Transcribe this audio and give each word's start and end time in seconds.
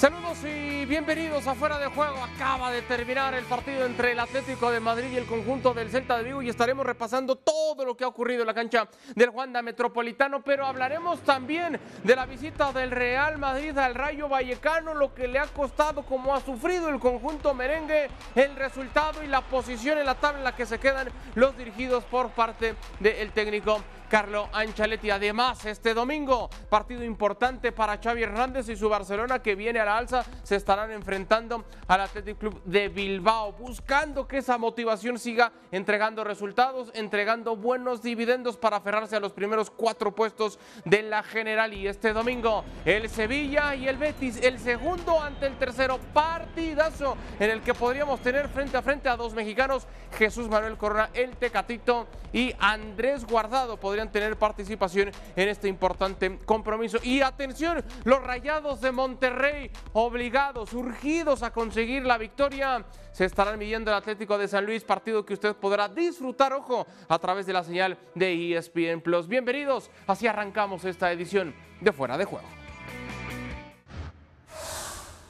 Saludos 0.00 0.38
y 0.44 0.86
bienvenidos 0.86 1.46
a 1.46 1.54
Fuera 1.54 1.78
de 1.78 1.88
Juego. 1.88 2.24
Acaba 2.24 2.70
de 2.70 2.80
terminar 2.80 3.34
el 3.34 3.44
partido 3.44 3.84
entre 3.84 4.12
el 4.12 4.18
Atlético 4.18 4.70
de 4.70 4.80
Madrid 4.80 5.10
y 5.12 5.18
el 5.18 5.26
conjunto 5.26 5.74
del 5.74 5.90
Celta 5.90 6.16
de 6.16 6.24
Vigo 6.24 6.40
y 6.40 6.48
estaremos 6.48 6.86
repasando 6.86 7.36
todo 7.36 7.84
lo 7.84 7.94
que 7.94 8.04
ha 8.04 8.08
ocurrido 8.08 8.40
en 8.40 8.46
la 8.46 8.54
cancha 8.54 8.88
del 9.14 9.28
Juanda 9.28 9.60
Metropolitano, 9.60 10.42
pero 10.42 10.64
hablaremos 10.64 11.20
también 11.20 11.78
de 12.02 12.16
la 12.16 12.24
visita 12.24 12.72
del 12.72 12.92
Real 12.92 13.36
Madrid 13.36 13.76
al 13.76 13.94
Rayo 13.94 14.26
Vallecano, 14.26 14.94
lo 14.94 15.12
que 15.12 15.28
le 15.28 15.38
ha 15.38 15.46
costado, 15.48 16.02
como 16.02 16.34
ha 16.34 16.40
sufrido 16.40 16.88
el 16.88 16.98
conjunto 16.98 17.52
merengue, 17.52 18.08
el 18.34 18.56
resultado 18.56 19.22
y 19.22 19.26
la 19.26 19.42
posición 19.42 19.98
en 19.98 20.06
la 20.06 20.14
tabla 20.14 20.38
en 20.38 20.44
la 20.44 20.56
que 20.56 20.64
se 20.64 20.78
quedan 20.78 21.08
los 21.34 21.54
dirigidos 21.58 22.04
por 22.04 22.30
parte 22.30 22.74
del 23.00 23.32
técnico 23.32 23.82
Carlo 24.10 24.48
Ancelotti. 24.52 25.08
Además, 25.08 25.64
este 25.64 25.94
domingo, 25.94 26.50
partido 26.68 27.04
importante 27.04 27.70
para 27.70 27.98
Xavi 27.98 28.24
Hernández 28.24 28.68
y 28.68 28.76
su 28.76 28.88
Barcelona 28.88 29.40
que 29.40 29.54
viene 29.54 29.78
a 29.78 29.84
la 29.84 29.96
alza, 29.96 30.24
se 30.42 30.56
estarán 30.56 30.90
enfrentando 30.90 31.64
al 31.86 32.00
Athletic 32.00 32.36
Club 32.36 32.60
de 32.64 32.88
Bilbao, 32.88 33.52
buscando 33.52 34.26
que 34.26 34.38
esa 34.38 34.58
motivación 34.58 35.18
siga 35.18 35.52
entregando 35.70 36.24
resultados, 36.24 36.90
entregando 36.94 37.56
buenos 37.56 38.02
dividendos 38.02 38.56
para 38.56 38.78
aferrarse 38.78 39.14
a 39.14 39.20
los 39.20 39.32
primeros 39.32 39.70
cuatro 39.70 40.12
puestos 40.12 40.58
de 40.84 41.02
la 41.02 41.22
general. 41.22 41.72
Y 41.72 41.86
este 41.86 42.12
domingo, 42.12 42.64
el 42.84 43.08
Sevilla 43.08 43.76
y 43.76 43.86
el 43.86 43.96
Betis, 43.96 44.42
el 44.42 44.58
segundo 44.58 45.22
ante 45.22 45.46
el 45.46 45.56
tercero, 45.56 46.00
partidazo 46.12 47.16
en 47.38 47.50
el 47.50 47.62
que 47.62 47.74
podríamos 47.74 48.20
tener 48.20 48.48
frente 48.48 48.76
a 48.76 48.82
frente 48.82 49.08
a 49.08 49.16
dos 49.16 49.34
mexicanos, 49.34 49.86
Jesús 50.18 50.48
Manuel 50.48 50.76
Corona, 50.76 51.10
el 51.14 51.36
Tecatito 51.36 52.08
y 52.32 52.52
Andrés 52.58 53.24
Guardado. 53.24 53.76
Tener 54.08 54.36
participación 54.36 55.10
en 55.36 55.48
este 55.48 55.68
importante 55.68 56.38
compromiso. 56.44 56.98
Y 57.02 57.20
atención, 57.20 57.84
los 58.04 58.22
rayados 58.22 58.80
de 58.80 58.92
Monterrey, 58.92 59.70
obligados, 59.92 60.72
urgidos 60.72 61.42
a 61.42 61.52
conseguir 61.52 62.04
la 62.04 62.16
victoria, 62.16 62.84
se 63.12 63.24
estarán 63.26 63.58
midiendo 63.58 63.90
el 63.90 63.96
Atlético 63.96 64.38
de 64.38 64.48
San 64.48 64.64
Luis, 64.64 64.84
partido 64.84 65.24
que 65.26 65.34
usted 65.34 65.54
podrá 65.54 65.88
disfrutar, 65.88 66.52
ojo, 66.52 66.86
a 67.08 67.18
través 67.18 67.46
de 67.46 67.52
la 67.52 67.62
señal 67.62 67.98
de 68.14 68.56
ESPN 68.56 69.00
Plus. 69.02 69.28
Bienvenidos, 69.28 69.90
así 70.06 70.26
arrancamos 70.26 70.84
esta 70.84 71.12
edición 71.12 71.54
de 71.80 71.92
Fuera 71.92 72.16
de 72.16 72.24
Juego. 72.24 72.46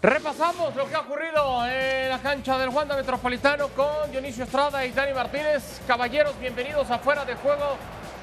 Repasamos 0.02 0.74
lo 0.76 0.88
que 0.88 0.94
ha 0.94 1.00
ocurrido 1.00 1.66
en 1.66 2.08
la 2.08 2.18
cancha 2.20 2.56
del 2.56 2.70
Juanda 2.70 2.96
Metropolitano 2.96 3.68
con 3.68 4.10
Dionisio 4.10 4.44
Estrada 4.44 4.86
y 4.86 4.92
Dani 4.92 5.12
Martínez. 5.12 5.82
Caballeros, 5.86 6.40
bienvenidos 6.40 6.90
a 6.90 6.98
Fuera 6.98 7.26
de 7.26 7.34
Juego. 7.34 7.76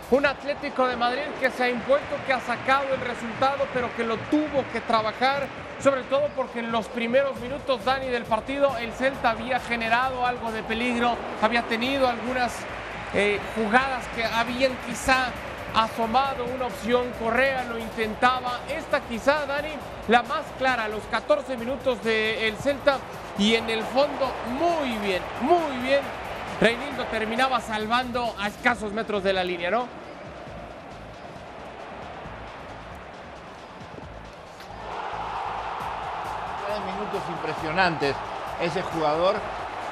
Un 0.10 0.26
Atlético 0.26 0.88
de 0.88 0.96
Madrid 0.96 1.24
que 1.38 1.52
se 1.52 1.64
ha 1.64 1.70
impuesto, 1.70 2.16
que 2.26 2.32
ha 2.32 2.40
sacado 2.40 2.94
el 2.94 3.02
resultado, 3.02 3.68
pero 3.74 3.94
que 3.94 4.06
lo 4.06 4.16
tuvo 4.16 4.64
que 4.72 4.80
trabajar, 4.80 5.48
sobre 5.84 6.04
todo 6.04 6.30
porque 6.34 6.60
en 6.60 6.72
los 6.72 6.88
primeros 6.88 7.38
minutos, 7.42 7.84
Dani, 7.84 8.08
del 8.08 8.24
partido, 8.24 8.78
el 8.78 8.94
Celta 8.94 9.32
había 9.32 9.60
generado 9.60 10.26
algo 10.26 10.54
de 10.54 10.64
peligro, 10.64 11.18
había 11.42 11.64
tenido 11.64 12.08
algunas 12.08 12.56
eh, 13.14 13.38
jugadas 13.56 14.06
que 14.16 14.24
habían 14.24 14.72
quizá 14.88 15.26
asomado 15.76 16.46
una 16.56 16.68
opción, 16.68 17.12
Correa 17.20 17.66
lo 17.66 17.78
intentaba, 17.78 18.62
esta 18.70 19.02
quizá, 19.02 19.46
Dani, 19.46 19.74
la 20.08 20.24
más 20.24 20.46
clara, 20.58 20.88
los 20.88 21.04
14 21.12 21.58
minutos 21.58 22.02
del 22.02 22.56
Celta, 22.56 22.98
y 23.38 23.56
en 23.56 23.70
el 23.70 23.84
fondo, 23.84 24.32
muy 24.58 24.98
bien, 25.00 25.22
muy 25.42 25.78
bien 25.86 26.00
Reinildo 26.60 27.06
terminaba 27.06 27.62
salvando 27.62 28.34
a 28.40 28.48
escasos 28.48 28.92
metros 28.92 29.24
de 29.24 29.34
la 29.34 29.44
línea, 29.44 29.70
¿no? 29.70 29.88
minutos 36.86 37.22
impresionantes 37.30 38.16
ese 38.62 38.82
jugador 38.82 39.36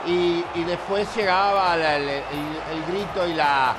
y, 0.07 0.43
después 0.65 1.07
llegaba 1.15 1.75
el, 1.75 2.23
grito 2.87 3.27
y 3.27 3.33
la, 3.33 3.75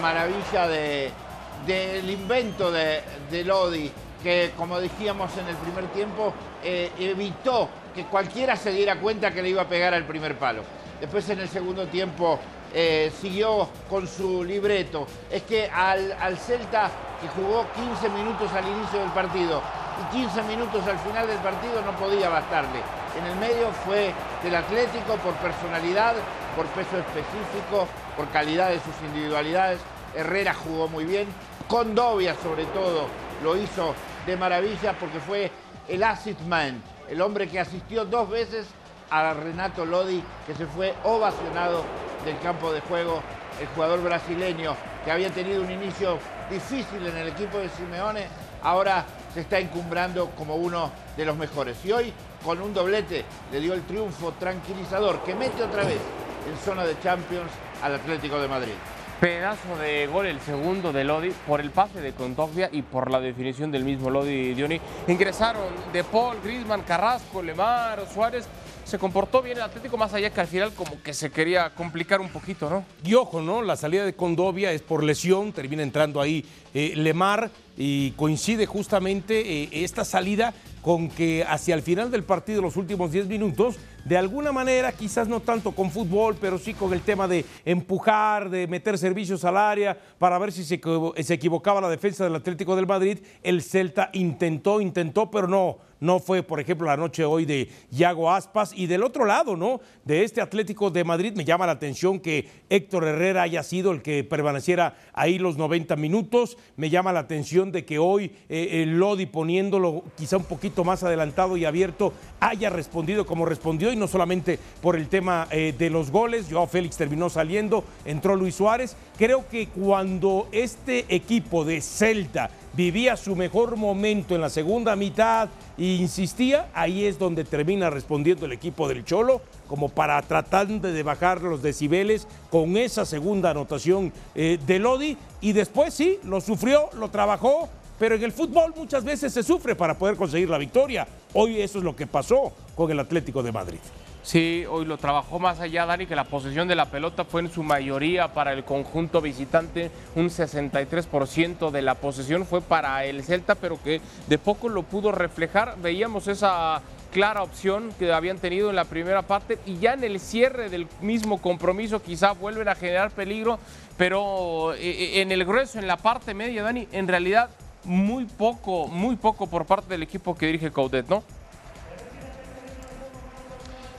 maravilla 0.00 0.66
del 0.66 2.10
invento 2.10 2.70
de, 2.70 3.44
Lodi, 3.44 3.90
que 4.22 4.52
como 4.56 4.80
decíamos 4.80 5.36
en 5.38 5.48
el 5.48 5.56
primer 5.56 5.86
tiempo, 5.88 6.32
eh, 6.62 6.90
evitó 6.98 7.68
que 7.94 8.04
cualquiera 8.04 8.56
se 8.56 8.72
diera 8.72 8.96
cuenta 8.96 9.30
que 9.30 9.42
le 9.42 9.50
iba 9.50 9.62
a 9.62 9.68
pegar 9.68 9.94
al 9.94 10.04
primer 10.04 10.36
palo. 10.36 10.62
Después 11.00 11.28
en 11.30 11.40
el 11.40 11.48
segundo 11.48 11.86
tiempo 11.86 12.38
eh, 12.74 13.10
siguió 13.20 13.68
con 13.88 14.06
su 14.06 14.44
libreto. 14.44 15.06
Es 15.30 15.42
que 15.42 15.68
al, 15.68 16.12
al, 16.12 16.36
Celta, 16.36 16.90
que 17.20 17.28
jugó 17.28 17.66
15 17.74 18.08
minutos 18.10 18.52
al 18.52 18.68
inicio 18.68 19.00
del 19.00 19.10
partido 19.10 19.62
y 20.00 20.16
15 20.16 20.42
minutos 20.42 20.86
al 20.86 20.98
final 20.98 21.26
del 21.26 21.38
partido, 21.38 21.80
no 21.82 21.96
podía 21.96 22.28
bastarle. 22.28 22.80
En 23.18 23.26
el 23.26 23.36
medio 23.36 23.70
fue 23.84 24.12
del 24.42 24.54
Atlético 24.54 25.16
por 25.16 25.34
personalidad, 25.34 26.14
por 26.54 26.66
peso 26.66 26.98
específico, 26.98 27.88
por 28.16 28.28
calidad 28.28 28.68
de 28.68 28.76
sus 28.76 28.94
individualidades. 29.06 29.80
Herrera 30.14 30.54
jugó 30.54 30.86
muy 30.86 31.04
bien. 31.04 31.28
Condovia, 31.66 32.34
sobre 32.42 32.66
todo, 32.66 33.06
lo 33.42 33.56
hizo 33.56 33.94
de 34.26 34.36
maravilla 34.36 34.92
porque 34.98 35.18
fue 35.18 35.50
el 35.88 36.02
assist 36.02 36.40
man, 36.42 36.82
el 37.08 37.20
hombre 37.20 37.48
que 37.48 37.58
asistió 37.58 38.04
dos 38.04 38.28
veces 38.28 38.66
a 39.10 39.34
Renato 39.34 39.84
Lodi, 39.84 40.22
que 40.46 40.54
se 40.54 40.66
fue 40.66 40.94
ovacionado 41.04 41.84
del 42.24 42.38
campo 42.38 42.72
de 42.72 42.80
juego, 42.80 43.22
el 43.60 43.66
jugador 43.68 44.02
brasileño 44.02 44.74
que 45.04 45.10
había 45.10 45.30
tenido 45.30 45.62
un 45.62 45.70
inicio 45.70 46.18
difícil 46.50 47.06
en 47.06 47.16
el 47.16 47.28
equipo 47.28 47.58
de 47.58 47.68
Simeone, 47.70 48.26
ahora 48.62 49.04
se 49.32 49.40
está 49.40 49.58
encumbrando 49.58 50.30
como 50.30 50.56
uno 50.56 50.90
de 51.16 51.24
los 51.24 51.36
mejores. 51.36 51.84
Y 51.84 51.92
hoy, 51.92 52.12
con 52.44 52.60
un 52.60 52.74
doblete, 52.74 53.24
le 53.52 53.60
dio 53.60 53.74
el 53.74 53.82
triunfo 53.82 54.32
tranquilizador 54.38 55.20
que 55.22 55.34
mete 55.34 55.62
otra 55.62 55.84
vez 55.84 56.00
en 56.48 56.56
zona 56.64 56.84
de 56.84 56.98
Champions 57.00 57.50
al 57.82 57.94
Atlético 57.94 58.40
de 58.40 58.48
Madrid. 58.48 58.74
Pedazo 59.20 59.76
de 59.76 60.06
gol 60.06 60.24
el 60.24 60.40
segundo 60.40 60.94
de 60.94 61.04
Lodi 61.04 61.30
por 61.46 61.60
el 61.60 61.70
pase 61.70 62.00
de 62.00 62.14
Contovia 62.14 62.70
y 62.72 62.80
por 62.80 63.10
la 63.10 63.20
definición 63.20 63.70
del 63.70 63.84
mismo 63.84 64.08
Lodi 64.08 64.30
y 64.30 64.54
Dioni. 64.54 64.80
Ingresaron 65.08 65.68
De 65.92 66.02
Paul, 66.04 66.38
Griezmann, 66.42 66.80
Carrasco, 66.82 67.42
Lemar, 67.42 68.02
Suárez 68.12 68.48
se 68.90 68.98
comportó 68.98 69.40
bien 69.40 69.56
el 69.56 69.62
Atlético, 69.62 69.96
más 69.96 70.12
allá 70.14 70.30
que 70.30 70.40
al 70.40 70.48
final 70.48 70.72
como 70.74 71.00
que 71.00 71.14
se 71.14 71.30
quería 71.30 71.70
complicar 71.70 72.20
un 72.20 72.28
poquito, 72.28 72.68
¿no? 72.68 72.84
Y 73.04 73.14
ojo, 73.14 73.40
¿no? 73.40 73.62
La 73.62 73.76
salida 73.76 74.04
de 74.04 74.14
Condovia 74.14 74.72
es 74.72 74.82
por 74.82 75.04
lesión, 75.04 75.52
termina 75.52 75.84
entrando 75.84 76.20
ahí 76.20 76.44
eh, 76.74 76.94
Lemar 76.96 77.50
y 77.76 78.10
coincide 78.12 78.66
justamente 78.66 79.62
eh, 79.62 79.68
esta 79.72 80.04
salida 80.04 80.52
con 80.82 81.08
que 81.08 81.44
hacia 81.48 81.76
el 81.76 81.82
final 81.82 82.10
del 82.10 82.24
partido, 82.24 82.62
los 82.62 82.76
últimos 82.76 83.12
10 83.12 83.28
minutos, 83.28 83.76
de 84.04 84.16
alguna 84.16 84.52
manera, 84.52 84.92
quizás 84.92 85.28
no 85.28 85.40
tanto 85.40 85.72
con 85.72 85.90
fútbol, 85.90 86.36
pero 86.40 86.58
sí 86.58 86.74
con 86.74 86.92
el 86.92 87.02
tema 87.02 87.28
de 87.28 87.44
empujar, 87.64 88.50
de 88.50 88.66
meter 88.66 88.98
servicios 88.98 89.44
al 89.44 89.56
área, 89.56 89.98
para 90.18 90.38
ver 90.38 90.52
si 90.52 90.64
se, 90.64 90.80
se 91.22 91.34
equivocaba 91.34 91.80
la 91.80 91.88
defensa 91.88 92.24
del 92.24 92.36
Atlético 92.36 92.76
del 92.76 92.86
Madrid, 92.86 93.18
el 93.42 93.62
Celta 93.62 94.10
intentó, 94.12 94.80
intentó, 94.80 95.30
pero 95.30 95.46
no 95.46 95.90
no 96.00 96.18
fue, 96.18 96.42
por 96.42 96.60
ejemplo, 96.60 96.86
la 96.86 96.96
noche 96.96 97.24
hoy 97.24 97.44
de 97.44 97.68
Yago 97.90 98.32
Aspas. 98.32 98.72
Y 98.74 98.86
del 98.86 99.04
otro 99.04 99.26
lado, 99.26 99.56
¿no? 99.56 99.80
De 100.04 100.24
este 100.24 100.40
Atlético 100.40 100.90
de 100.90 101.04
Madrid, 101.04 101.34
me 101.36 101.44
llama 101.44 101.66
la 101.66 101.72
atención 101.72 102.20
que 102.20 102.48
Héctor 102.70 103.04
Herrera 103.04 103.42
haya 103.42 103.62
sido 103.62 103.92
el 103.92 104.00
que 104.02 104.24
permaneciera 104.24 104.96
ahí 105.12 105.38
los 105.38 105.58
90 105.58 105.96
minutos. 105.96 106.56
Me 106.76 106.88
llama 106.88 107.12
la 107.12 107.20
atención 107.20 107.70
de 107.70 107.84
que 107.84 107.98
hoy 107.98 108.32
eh, 108.48 108.82
el 108.82 108.98
Lodi 108.98 109.26
poniéndolo 109.26 110.04
quizá 110.16 110.38
un 110.38 110.44
poquito 110.44 110.84
más 110.84 111.02
adelantado 111.02 111.56
y 111.56 111.66
abierto 111.66 112.14
haya 112.40 112.70
respondido 112.70 113.26
como 113.26 113.44
respondió 113.44 113.89
y 113.92 113.96
no 113.96 114.08
solamente 114.08 114.58
por 114.80 114.96
el 114.96 115.08
tema 115.08 115.46
eh, 115.50 115.74
de 115.76 115.90
los 115.90 116.10
goles. 116.10 116.46
Joao 116.50 116.66
Félix 116.66 116.96
terminó 116.96 117.30
saliendo, 117.30 117.84
entró 118.04 118.36
Luis 118.36 118.54
Suárez. 118.54 118.96
Creo 119.16 119.48
que 119.48 119.68
cuando 119.68 120.48
este 120.52 121.04
equipo 121.08 121.64
de 121.64 121.80
Celta 121.80 122.50
vivía 122.72 123.16
su 123.16 123.34
mejor 123.34 123.76
momento 123.76 124.34
en 124.34 124.40
la 124.40 124.48
segunda 124.48 124.96
mitad 124.96 125.48
e 125.76 125.84
insistía, 125.84 126.68
ahí 126.74 127.04
es 127.04 127.18
donde 127.18 127.44
termina 127.44 127.90
respondiendo 127.90 128.46
el 128.46 128.52
equipo 128.52 128.88
del 128.88 129.04
Cholo, 129.04 129.40
como 129.66 129.88
para 129.88 130.20
tratar 130.22 130.66
de 130.66 131.02
bajar 131.02 131.40
los 131.42 131.62
decibeles 131.62 132.26
con 132.50 132.76
esa 132.76 133.04
segunda 133.04 133.50
anotación 133.50 134.12
eh, 134.34 134.58
de 134.66 134.78
Lodi. 134.78 135.16
Y 135.40 135.52
después 135.52 135.94
sí, 135.94 136.18
lo 136.24 136.40
sufrió, 136.40 136.90
lo 136.94 137.08
trabajó, 137.08 137.68
pero 138.00 138.14
en 138.14 138.24
el 138.24 138.32
fútbol 138.32 138.72
muchas 138.74 139.04
veces 139.04 139.30
se 139.30 139.42
sufre 139.42 139.76
para 139.76 139.98
poder 139.98 140.16
conseguir 140.16 140.48
la 140.48 140.56
victoria. 140.56 141.06
Hoy 141.34 141.60
eso 141.60 141.78
es 141.78 141.84
lo 141.84 141.94
que 141.94 142.06
pasó 142.06 142.50
con 142.74 142.90
el 142.90 142.98
Atlético 142.98 143.42
de 143.42 143.52
Madrid. 143.52 143.78
Sí, 144.22 144.64
hoy 144.70 144.86
lo 144.86 144.96
trabajó 144.96 145.38
más 145.38 145.60
allá, 145.60 145.84
Dani, 145.84 146.06
que 146.06 146.16
la 146.16 146.24
posesión 146.24 146.66
de 146.66 146.74
la 146.74 146.86
pelota 146.86 147.24
fue 147.24 147.42
en 147.42 147.50
su 147.50 147.62
mayoría 147.62 148.32
para 148.32 148.54
el 148.54 148.64
conjunto 148.64 149.20
visitante. 149.20 149.90
Un 150.14 150.30
63% 150.30 151.70
de 151.70 151.82
la 151.82 151.94
posesión 151.94 152.46
fue 152.46 152.62
para 152.62 153.04
el 153.04 153.22
Celta, 153.22 153.54
pero 153.54 153.78
que 153.82 154.00
de 154.28 154.38
poco 154.38 154.70
lo 154.70 154.82
pudo 154.82 155.12
reflejar. 155.12 155.76
Veíamos 155.82 156.26
esa 156.26 156.80
clara 157.12 157.42
opción 157.42 157.92
que 157.98 158.10
habían 158.14 158.38
tenido 158.38 158.70
en 158.70 158.76
la 158.76 158.84
primera 158.86 159.20
parte 159.20 159.58
y 159.66 159.76
ya 159.76 159.92
en 159.92 160.04
el 160.04 160.20
cierre 160.20 160.70
del 160.70 160.86
mismo 161.02 161.42
compromiso 161.42 162.00
quizá 162.00 162.32
vuelven 162.32 162.68
a 162.68 162.74
generar 162.74 163.10
peligro, 163.10 163.58
pero 163.98 164.72
eh, 164.72 164.78
eh, 164.80 165.20
en 165.20 165.32
el 165.32 165.44
grueso, 165.44 165.78
en 165.78 165.86
la 165.86 165.98
parte 165.98 166.32
media, 166.32 166.62
Dani, 166.62 166.88
en 166.92 167.06
realidad 167.06 167.50
muy 167.84 168.26
poco, 168.26 168.88
muy 168.88 169.16
poco 169.16 169.46
por 169.46 169.66
parte 169.66 169.88
del 169.88 170.02
equipo 170.02 170.36
que 170.36 170.46
dirige 170.46 170.70
Coudet, 170.70 171.08
¿no? 171.08 171.22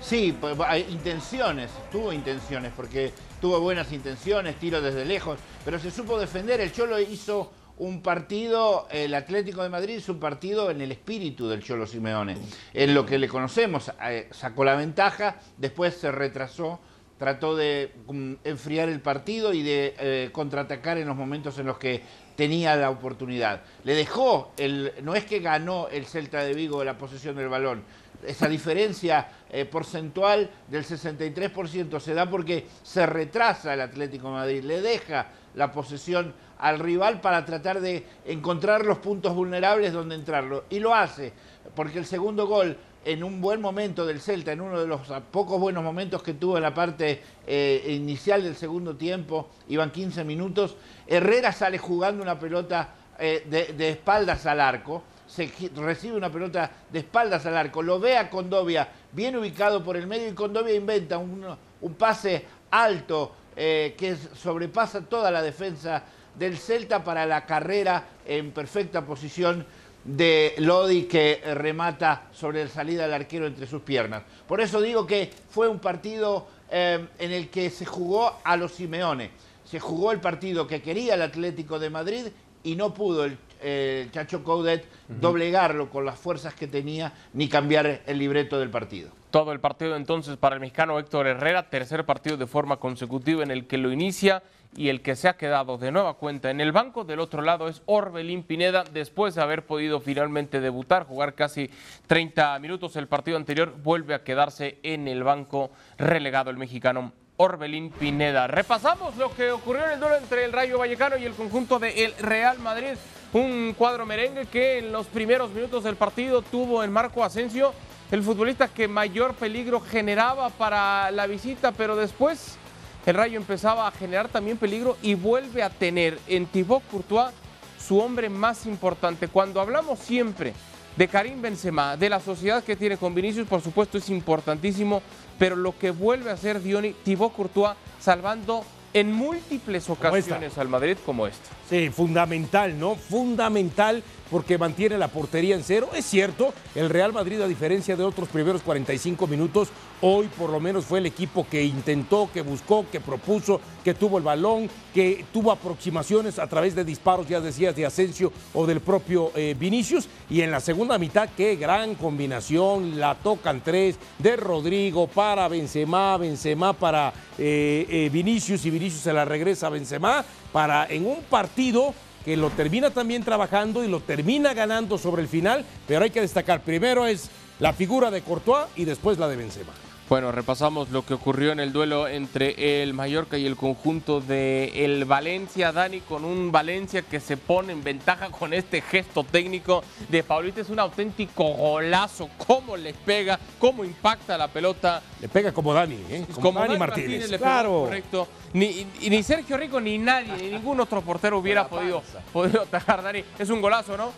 Sí, 0.01 0.35
pues, 0.39 0.57
hay 0.67 0.87
intenciones, 0.89 1.71
tuvo 1.91 2.11
intenciones, 2.11 2.73
porque 2.75 3.13
tuvo 3.39 3.59
buenas 3.59 3.91
intenciones, 3.93 4.57
tiro 4.57 4.81
desde 4.81 5.05
lejos, 5.05 5.39
pero 5.63 5.79
se 5.79 5.91
supo 5.91 6.19
defender. 6.19 6.59
El 6.59 6.73
Cholo 6.73 6.99
hizo 6.99 7.51
un 7.77 8.01
partido, 8.01 8.87
el 8.91 9.13
Atlético 9.13 9.63
de 9.63 9.69
Madrid 9.69 9.97
hizo 9.97 10.11
un 10.11 10.19
partido 10.19 10.69
en 10.69 10.81
el 10.81 10.91
espíritu 10.91 11.47
del 11.47 11.63
Cholo 11.63 11.87
Simeone, 11.87 12.37
en 12.73 12.93
lo 12.93 13.05
que 13.05 13.17
le 13.17 13.27
conocemos. 13.27 13.91
Eh, 14.03 14.27
sacó 14.31 14.63
la 14.63 14.75
ventaja, 14.75 15.37
después 15.57 15.95
se 15.95 16.11
retrasó, 16.11 16.79
trató 17.17 17.55
de 17.55 17.93
mm, 18.07 18.33
enfriar 18.43 18.89
el 18.89 18.99
partido 18.99 19.53
y 19.53 19.63
de 19.63 19.95
eh, 19.97 20.29
contraatacar 20.31 20.97
en 20.97 21.07
los 21.07 21.15
momentos 21.15 21.57
en 21.59 21.67
los 21.67 21.77
que 21.77 22.01
tenía 22.41 22.75
la 22.75 22.89
oportunidad. 22.89 23.61
Le 23.83 23.93
dejó, 23.93 24.51
el, 24.57 24.93
no 25.03 25.13
es 25.13 25.25
que 25.25 25.41
ganó 25.41 25.87
el 25.89 26.07
Celta 26.07 26.43
de 26.43 26.55
Vigo 26.55 26.83
la 26.83 26.97
posesión 26.97 27.35
del 27.35 27.49
balón, 27.49 27.83
esa 28.25 28.47
diferencia 28.47 29.27
eh, 29.51 29.65
porcentual 29.65 30.49
del 30.67 30.83
63% 30.83 31.99
se 31.99 32.15
da 32.15 32.27
porque 32.27 32.65
se 32.81 33.05
retrasa 33.05 33.75
el 33.75 33.81
Atlético 33.81 34.31
Madrid, 34.31 34.63
le 34.63 34.81
deja 34.81 35.27
la 35.53 35.71
posesión 35.71 36.33
al 36.57 36.79
rival 36.79 37.21
para 37.21 37.45
tratar 37.45 37.79
de 37.79 38.07
encontrar 38.25 38.87
los 38.87 38.97
puntos 38.97 39.35
vulnerables 39.35 39.93
donde 39.93 40.15
entrarlo. 40.15 40.63
Y 40.71 40.79
lo 40.79 40.95
hace, 40.95 41.33
porque 41.75 41.99
el 41.99 42.07
segundo 42.07 42.47
gol 42.47 42.75
en 43.03 43.23
un 43.23 43.41
buen 43.41 43.61
momento 43.61 44.05
del 44.05 44.21
Celta, 44.21 44.51
en 44.51 44.61
uno 44.61 44.79
de 44.79 44.87
los 44.87 45.01
pocos 45.31 45.59
buenos 45.59 45.83
momentos 45.83 46.21
que 46.21 46.33
tuvo 46.33 46.57
en 46.57 46.63
la 46.63 46.73
parte 46.73 47.21
eh, 47.47 47.83
inicial 47.89 48.43
del 48.43 48.55
segundo 48.55 48.95
tiempo, 48.95 49.49
iban 49.69 49.91
15 49.91 50.23
minutos, 50.23 50.75
Herrera 51.07 51.51
sale 51.51 51.77
jugando 51.77 52.21
una 52.21 52.39
pelota 52.39 52.89
eh, 53.19 53.45
de 53.77 53.89
espaldas 53.89 54.45
al 54.45 54.61
arco 54.61 55.03
se 55.31 55.49
recibe 55.77 56.17
una 56.17 56.29
pelota 56.29 56.69
de 56.91 56.99
espaldas 56.99 57.45
al 57.45 57.55
arco, 57.55 57.81
lo 57.81 58.01
ve 58.01 58.17
a 58.17 58.29
Condovia 58.29 58.89
bien 59.13 59.37
ubicado 59.37 59.81
por 59.81 59.95
el 59.95 60.05
medio 60.05 60.27
y 60.27 60.33
Condovia 60.33 60.75
inventa 60.75 61.17
un, 61.17 61.55
pase 61.97 62.45
alto 62.69 63.33
eh, 63.55 63.95
que 63.97 64.17
sobrepasa 64.17 65.01
toda 65.01 65.31
la 65.31 65.41
defensa 65.41 66.03
del 66.37 66.57
Celta 66.57 67.03
para 67.03 67.25
la 67.25 67.45
carrera 67.45 68.03
en 68.25 68.51
perfecta 68.51 69.05
posición 69.05 69.65
de 70.03 70.55
Lodi 70.57 71.03
que 71.03 71.41
remata 71.55 72.29
sobre 72.31 72.63
la 72.63 72.69
salida 72.69 73.03
del 73.03 73.13
arquero 73.13 73.47
entre 73.47 73.67
sus 73.67 73.81
piernas. 73.81 74.23
Por 74.47 74.61
eso 74.61 74.81
digo 74.81 75.05
que 75.05 75.31
fue 75.49 75.67
un 75.67 75.79
partido 75.79 76.47
eh, 76.69 77.07
en 77.19 77.31
el 77.31 77.49
que 77.49 77.69
se 77.69 77.85
jugó 77.85 78.39
a 78.43 78.57
los 78.57 78.73
Simeone. 78.73 79.31
Se 79.65 79.79
jugó 79.79 80.11
el 80.11 80.19
partido 80.19 80.67
que 80.67 80.81
quería 80.81 81.13
el 81.13 81.21
Atlético 81.21 81.79
de 81.79 81.89
Madrid 81.89 82.27
y 82.63 82.75
no 82.75 82.93
pudo 82.93 83.25
el 83.25 83.37
el 83.61 84.11
Chacho 84.11 84.43
Coudet 84.43 84.85
doblegarlo 85.07 85.89
con 85.89 86.05
las 86.05 86.19
fuerzas 86.19 86.53
que 86.53 86.67
tenía 86.67 87.13
ni 87.33 87.47
cambiar 87.47 88.01
el 88.05 88.17
libreto 88.17 88.59
del 88.59 88.69
partido. 88.69 89.11
Todo 89.29 89.53
el 89.53 89.59
partido 89.59 89.95
entonces 89.95 90.35
para 90.37 90.55
el 90.55 90.61
mexicano 90.61 90.99
Héctor 90.99 91.27
Herrera, 91.27 91.69
tercer 91.69 92.05
partido 92.05 92.37
de 92.37 92.47
forma 92.47 92.77
consecutiva 92.77 93.43
en 93.43 93.51
el 93.51 93.67
que 93.67 93.77
lo 93.77 93.91
inicia 93.91 94.43
y 94.75 94.89
el 94.89 95.01
que 95.01 95.15
se 95.15 95.27
ha 95.27 95.37
quedado 95.37 95.77
de 95.77 95.91
nueva 95.91 96.15
cuenta 96.15 96.49
en 96.49 96.61
el 96.61 96.71
banco. 96.71 97.03
Del 97.03 97.19
otro 97.19 97.41
lado 97.41 97.67
es 97.67 97.81
Orbelín 97.85 98.43
Pineda, 98.43 98.83
después 98.83 99.35
de 99.35 99.41
haber 99.41 99.65
podido 99.65 99.99
finalmente 99.99 100.61
debutar, 100.61 101.05
jugar 101.05 101.33
casi 101.35 101.69
30 102.07 102.57
minutos 102.59 102.95
el 102.95 103.07
partido 103.07 103.37
anterior, 103.37 103.75
vuelve 103.83 104.13
a 104.13 104.23
quedarse 104.23 104.79
en 104.83 105.07
el 105.07 105.23
banco 105.23 105.71
relegado 105.97 106.49
el 106.49 106.57
mexicano 106.57 107.11
Orbelín 107.37 107.89
Pineda. 107.89 108.47
Repasamos 108.47 109.17
lo 109.17 109.33
que 109.35 109.51
ocurrió 109.51 109.85
en 109.85 109.91
el 109.91 109.99
duelo 109.99 110.15
entre 110.15 110.45
el 110.45 110.53
Rayo 110.53 110.77
Vallecano 110.77 111.17
y 111.17 111.25
el 111.25 111.33
conjunto 111.33 111.79
del 111.79 112.13
Real 112.19 112.59
Madrid. 112.59 112.93
Un 113.33 113.73
cuadro 113.77 114.05
merengue 114.05 114.45
que 114.45 114.79
en 114.79 114.91
los 114.91 115.07
primeros 115.07 115.51
minutos 115.51 115.83
del 115.83 115.95
partido 115.95 116.41
tuvo 116.41 116.83
en 116.83 116.91
Marco 116.91 117.23
Asensio 117.23 117.73
el 118.11 118.23
futbolista 118.23 118.67
que 118.67 118.89
mayor 118.89 119.33
peligro 119.35 119.79
generaba 119.79 120.49
para 120.49 121.11
la 121.11 121.27
visita, 121.27 121.71
pero 121.71 121.95
después 121.95 122.57
el 123.05 123.15
Rayo 123.15 123.37
empezaba 123.37 123.87
a 123.87 123.91
generar 123.91 124.29
también 124.29 124.57
peligro 124.57 124.97
y 125.01 125.15
vuelve 125.15 125.63
a 125.63 125.69
tener 125.69 126.19
en 126.27 126.45
Thibaut 126.45 126.83
Courtois 126.89 127.33
su 127.79 127.99
hombre 127.99 128.29
más 128.29 128.65
importante. 128.65 129.27
Cuando 129.27 129.59
hablamos 129.59 129.99
siempre 129.99 130.53
de 130.95 131.07
Karim 131.07 131.41
Benzema, 131.41 131.97
de 131.97 132.09
la 132.09 132.19
sociedad 132.19 132.63
que 132.63 132.75
tiene 132.75 132.97
con 132.97 133.15
Vinicius, 133.15 133.47
por 133.47 133.61
supuesto 133.61 133.97
es 133.97 134.09
importantísimo, 134.09 135.01
pero 135.39 135.55
lo 135.55 135.77
que 135.77 135.91
vuelve 135.91 136.29
a 136.29 136.33
hacer 136.33 136.61
Dioni, 136.61 136.93
Thibaut 136.93 137.33
Courtois, 137.33 137.75
salvando 137.99 138.63
en 138.93 139.11
múltiples 139.11 139.89
ocasiones 139.89 140.57
al 140.57 140.67
Madrid 140.67 140.97
como 141.05 141.25
esta. 141.25 141.49
Sí, 141.69 141.89
fundamental, 141.89 142.77
¿no? 142.77 142.95
Fundamental 142.95 144.03
porque 144.31 144.57
mantiene 144.57 144.97
la 144.97 145.09
portería 145.09 145.55
en 145.55 145.63
cero. 145.63 145.89
Es 145.93 146.05
cierto, 146.05 146.53
el 146.73 146.89
Real 146.89 147.13
Madrid, 147.13 147.41
a 147.41 147.47
diferencia 147.47 147.95
de 147.95 148.03
otros 148.03 148.29
primeros 148.29 148.61
45 148.61 149.27
minutos, 149.27 149.67
hoy 149.99 150.27
por 150.37 150.49
lo 150.49 150.59
menos 150.59 150.85
fue 150.85 150.99
el 150.99 151.05
equipo 151.05 151.45
que 151.47 151.63
intentó, 151.63 152.29
que 152.33 152.41
buscó, 152.41 152.85
que 152.89 153.01
propuso, 153.01 153.59
que 153.83 153.93
tuvo 153.93 154.17
el 154.17 154.23
balón, 154.23 154.69
que 154.93 155.25
tuvo 155.31 155.51
aproximaciones 155.51 156.39
a 156.39 156.47
través 156.47 156.73
de 156.73 156.85
disparos, 156.85 157.27
ya 157.27 157.41
decías, 157.41 157.75
de 157.75 157.85
Asensio 157.85 158.31
o 158.53 158.65
del 158.65 158.79
propio 158.79 159.31
eh, 159.35 159.55
Vinicius. 159.59 160.07
Y 160.29 160.41
en 160.41 160.51
la 160.51 160.61
segunda 160.61 160.97
mitad, 160.97 161.29
qué 161.35 161.57
gran 161.57 161.95
combinación, 161.95 162.99
la 162.99 163.15
tocan 163.15 163.61
tres 163.61 163.97
de 164.17 164.37
Rodrigo 164.37 165.07
para 165.07 165.49
Benzema, 165.49 166.17
Benzema 166.17 166.73
para 166.73 167.13
eh, 167.37 167.85
eh, 167.89 168.09
Vinicius 168.11 168.65
y 168.65 168.69
Vinicius 168.69 169.01
se 169.01 169.13
la 169.13 169.25
regresa 169.25 169.67
a 169.67 169.71
Benzema 169.71 170.23
para 170.51 170.85
en 170.87 171.05
un 171.05 171.21
partido 171.23 171.93
que 172.23 172.37
lo 172.37 172.49
termina 172.49 172.91
también 172.91 173.23
trabajando 173.23 173.83
y 173.83 173.87
lo 173.87 173.99
termina 173.99 174.53
ganando 174.53 174.97
sobre 174.97 175.21
el 175.21 175.27
final, 175.27 175.65
pero 175.87 176.03
hay 176.03 176.09
que 176.09 176.21
destacar, 176.21 176.61
primero 176.61 177.05
es 177.05 177.29
la 177.59 177.73
figura 177.73 178.11
de 178.11 178.21
Courtois 178.21 178.67
y 178.75 178.85
después 178.85 179.17
la 179.17 179.27
de 179.27 179.35
Benzema. 179.35 179.73
Bueno, 180.11 180.33
repasamos 180.33 180.89
lo 180.89 181.05
que 181.05 181.13
ocurrió 181.13 181.53
en 181.53 181.61
el 181.61 181.71
duelo 181.71 182.05
entre 182.05 182.83
el 182.83 182.93
Mallorca 182.93 183.37
y 183.37 183.45
el 183.45 183.55
conjunto 183.55 184.19
de 184.19 184.83
el 184.83 185.05
Valencia, 185.05 185.71
Dani, 185.71 186.01
con 186.01 186.25
un 186.25 186.51
Valencia 186.51 187.01
que 187.01 187.21
se 187.21 187.37
pone 187.37 187.71
en 187.71 187.81
ventaja 187.81 188.29
con 188.29 188.53
este 188.53 188.81
gesto 188.81 189.23
técnico 189.23 189.85
de 190.09 190.21
Paulita. 190.21 190.59
Es 190.59 190.69
un 190.69 190.79
auténtico 190.79 191.45
golazo, 191.53 192.29
cómo 192.45 192.75
le 192.75 192.93
pega, 192.93 193.39
cómo 193.57 193.85
impacta 193.85 194.37
la 194.37 194.49
pelota. 194.49 195.01
Le 195.21 195.29
pega 195.29 195.53
como 195.53 195.73
Dani, 195.73 196.03
¿eh? 196.09 196.25
como, 196.41 196.59
Dani, 196.59 196.77
Martínez. 196.77 197.29
claro. 197.37 197.83
correcto. 197.85 198.27
Ni, 198.51 198.85
ni, 199.07 199.23
Sergio 199.23 199.55
Rico, 199.55 199.79
ni 199.79 199.97
nadie, 199.97 200.33
ni 200.35 200.49
ningún 200.49 200.81
otro 200.81 201.01
portero 201.01 201.39
hubiera 201.39 201.69
podido, 201.69 202.03
podido 202.33 202.63
atajar, 202.63 203.01
Dani. 203.01 203.23
Es 203.39 203.49
un 203.49 203.61
golazo, 203.61 203.95
¿no? 203.95 204.11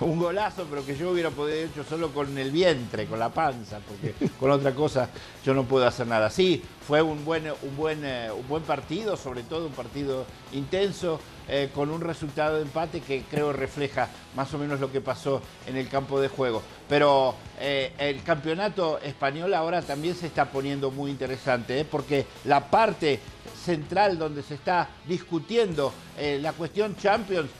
Un 0.00 0.18
golazo, 0.18 0.66
pero 0.68 0.84
que 0.84 0.96
yo 0.96 1.10
hubiera 1.10 1.30
podido 1.30 1.58
hecho 1.58 1.84
solo 1.84 2.12
con 2.12 2.36
el 2.38 2.50
vientre, 2.50 3.06
con 3.06 3.18
la 3.18 3.28
panza, 3.28 3.80
porque 3.80 4.14
con 4.38 4.50
otra 4.50 4.74
cosa 4.74 5.08
yo 5.44 5.54
no 5.54 5.64
puedo 5.64 5.86
hacer 5.86 6.06
nada. 6.06 6.30
Sí, 6.30 6.62
fue 6.86 7.02
un 7.02 7.24
buen, 7.24 7.44
un 7.46 7.76
buen, 7.76 8.04
eh, 8.04 8.30
un 8.30 8.46
buen 8.48 8.62
partido, 8.62 9.16
sobre 9.16 9.42
todo 9.42 9.66
un 9.66 9.72
partido 9.72 10.24
intenso, 10.52 11.20
eh, 11.48 11.70
con 11.74 11.90
un 11.90 12.00
resultado 12.00 12.56
de 12.56 12.62
empate 12.62 13.00
que 13.00 13.24
creo 13.30 13.52
refleja 13.52 14.08
más 14.36 14.52
o 14.54 14.58
menos 14.58 14.80
lo 14.80 14.90
que 14.90 15.00
pasó 15.00 15.42
en 15.66 15.76
el 15.76 15.88
campo 15.88 16.20
de 16.20 16.28
juego. 16.28 16.62
Pero 16.88 17.34
eh, 17.58 17.92
el 17.98 18.22
campeonato 18.22 18.98
español 19.00 19.52
ahora 19.54 19.82
también 19.82 20.14
se 20.14 20.26
está 20.26 20.46
poniendo 20.46 20.90
muy 20.90 21.10
interesante, 21.10 21.84
porque 21.84 22.26
la 22.44 22.70
parte 22.70 23.20
central 23.64 24.18
donde 24.18 24.42
se 24.42 24.54
está 24.54 24.88
discutiendo 25.06 25.92
la 26.40 26.52
cuestión 26.52 26.96
Champions 26.96 27.50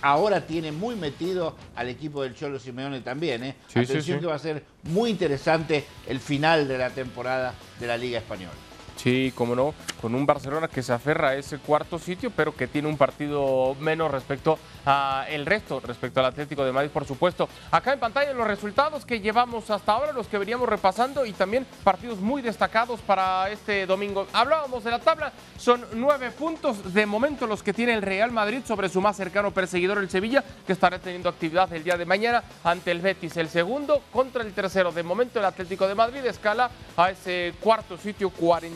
ahora 0.00 0.46
tiene 0.46 0.72
muy 0.72 0.96
metido 0.96 1.56
al 1.76 1.88
equipo 1.88 2.22
del 2.22 2.34
Cholo 2.34 2.58
Simeone 2.58 3.00
también. 3.00 3.44
¿eh? 3.44 3.56
Atención 3.74 4.20
que 4.20 4.26
va 4.26 4.34
a 4.34 4.38
ser 4.38 4.64
muy 4.84 5.10
interesante 5.10 5.84
el 6.06 6.20
final 6.20 6.68
de 6.68 6.78
la 6.78 6.90
temporada 6.90 7.54
de 7.78 7.86
la 7.86 7.96
Liga 7.96 8.18
Española. 8.18 8.54
Sí, 8.96 9.32
como 9.34 9.56
no, 9.56 9.74
con 10.00 10.14
un 10.14 10.26
Barcelona 10.26 10.68
que 10.68 10.82
se 10.82 10.92
aferra 10.92 11.30
a 11.30 11.34
ese 11.34 11.58
cuarto 11.58 11.98
sitio, 11.98 12.30
pero 12.34 12.54
que 12.54 12.68
tiene 12.68 12.88
un 12.88 12.96
partido 12.96 13.74
menos 13.80 14.10
respecto 14.10 14.58
a 14.86 15.26
el 15.28 15.46
resto, 15.46 15.80
respecto 15.80 16.20
al 16.20 16.26
Atlético 16.26 16.64
de 16.64 16.72
Madrid, 16.72 16.90
por 16.90 17.04
supuesto. 17.04 17.48
Acá 17.70 17.92
en 17.92 18.00
pantalla 18.00 18.32
los 18.32 18.46
resultados 18.46 19.04
que 19.04 19.20
llevamos 19.20 19.70
hasta 19.70 19.92
ahora, 19.92 20.12
los 20.12 20.28
que 20.28 20.38
veníamos 20.38 20.68
repasando 20.68 21.26
y 21.26 21.32
también 21.32 21.66
partidos 21.82 22.20
muy 22.20 22.42
destacados 22.42 23.00
para 23.00 23.50
este 23.50 23.86
domingo. 23.86 24.26
Hablábamos 24.32 24.84
de 24.84 24.90
la 24.90 24.98
tabla, 24.98 25.32
son 25.58 25.84
nueve 25.94 26.30
puntos 26.30 26.94
de 26.94 27.06
momento 27.06 27.46
los 27.46 27.62
que 27.62 27.72
tiene 27.72 27.94
el 27.94 28.02
Real 28.02 28.30
Madrid 28.30 28.62
sobre 28.66 28.88
su 28.88 29.00
más 29.00 29.16
cercano 29.16 29.50
perseguidor, 29.50 29.98
el 29.98 30.10
Sevilla, 30.10 30.44
que 30.66 30.72
estará 30.72 30.98
teniendo 30.98 31.28
actividad 31.28 31.72
el 31.72 31.84
día 31.84 31.96
de 31.96 32.06
mañana 32.06 32.44
ante 32.62 32.90
el 32.90 33.00
Betis. 33.00 33.36
El 33.36 33.48
segundo 33.48 34.02
contra 34.12 34.42
el 34.42 34.52
tercero. 34.52 34.92
De 34.92 35.02
momento 35.02 35.38
el 35.38 35.44
Atlético 35.44 35.88
de 35.88 35.94
Madrid 35.94 36.24
escala 36.24 36.70
a 36.96 37.10
ese 37.10 37.54
cuarto 37.60 37.96
sitio, 37.96 38.30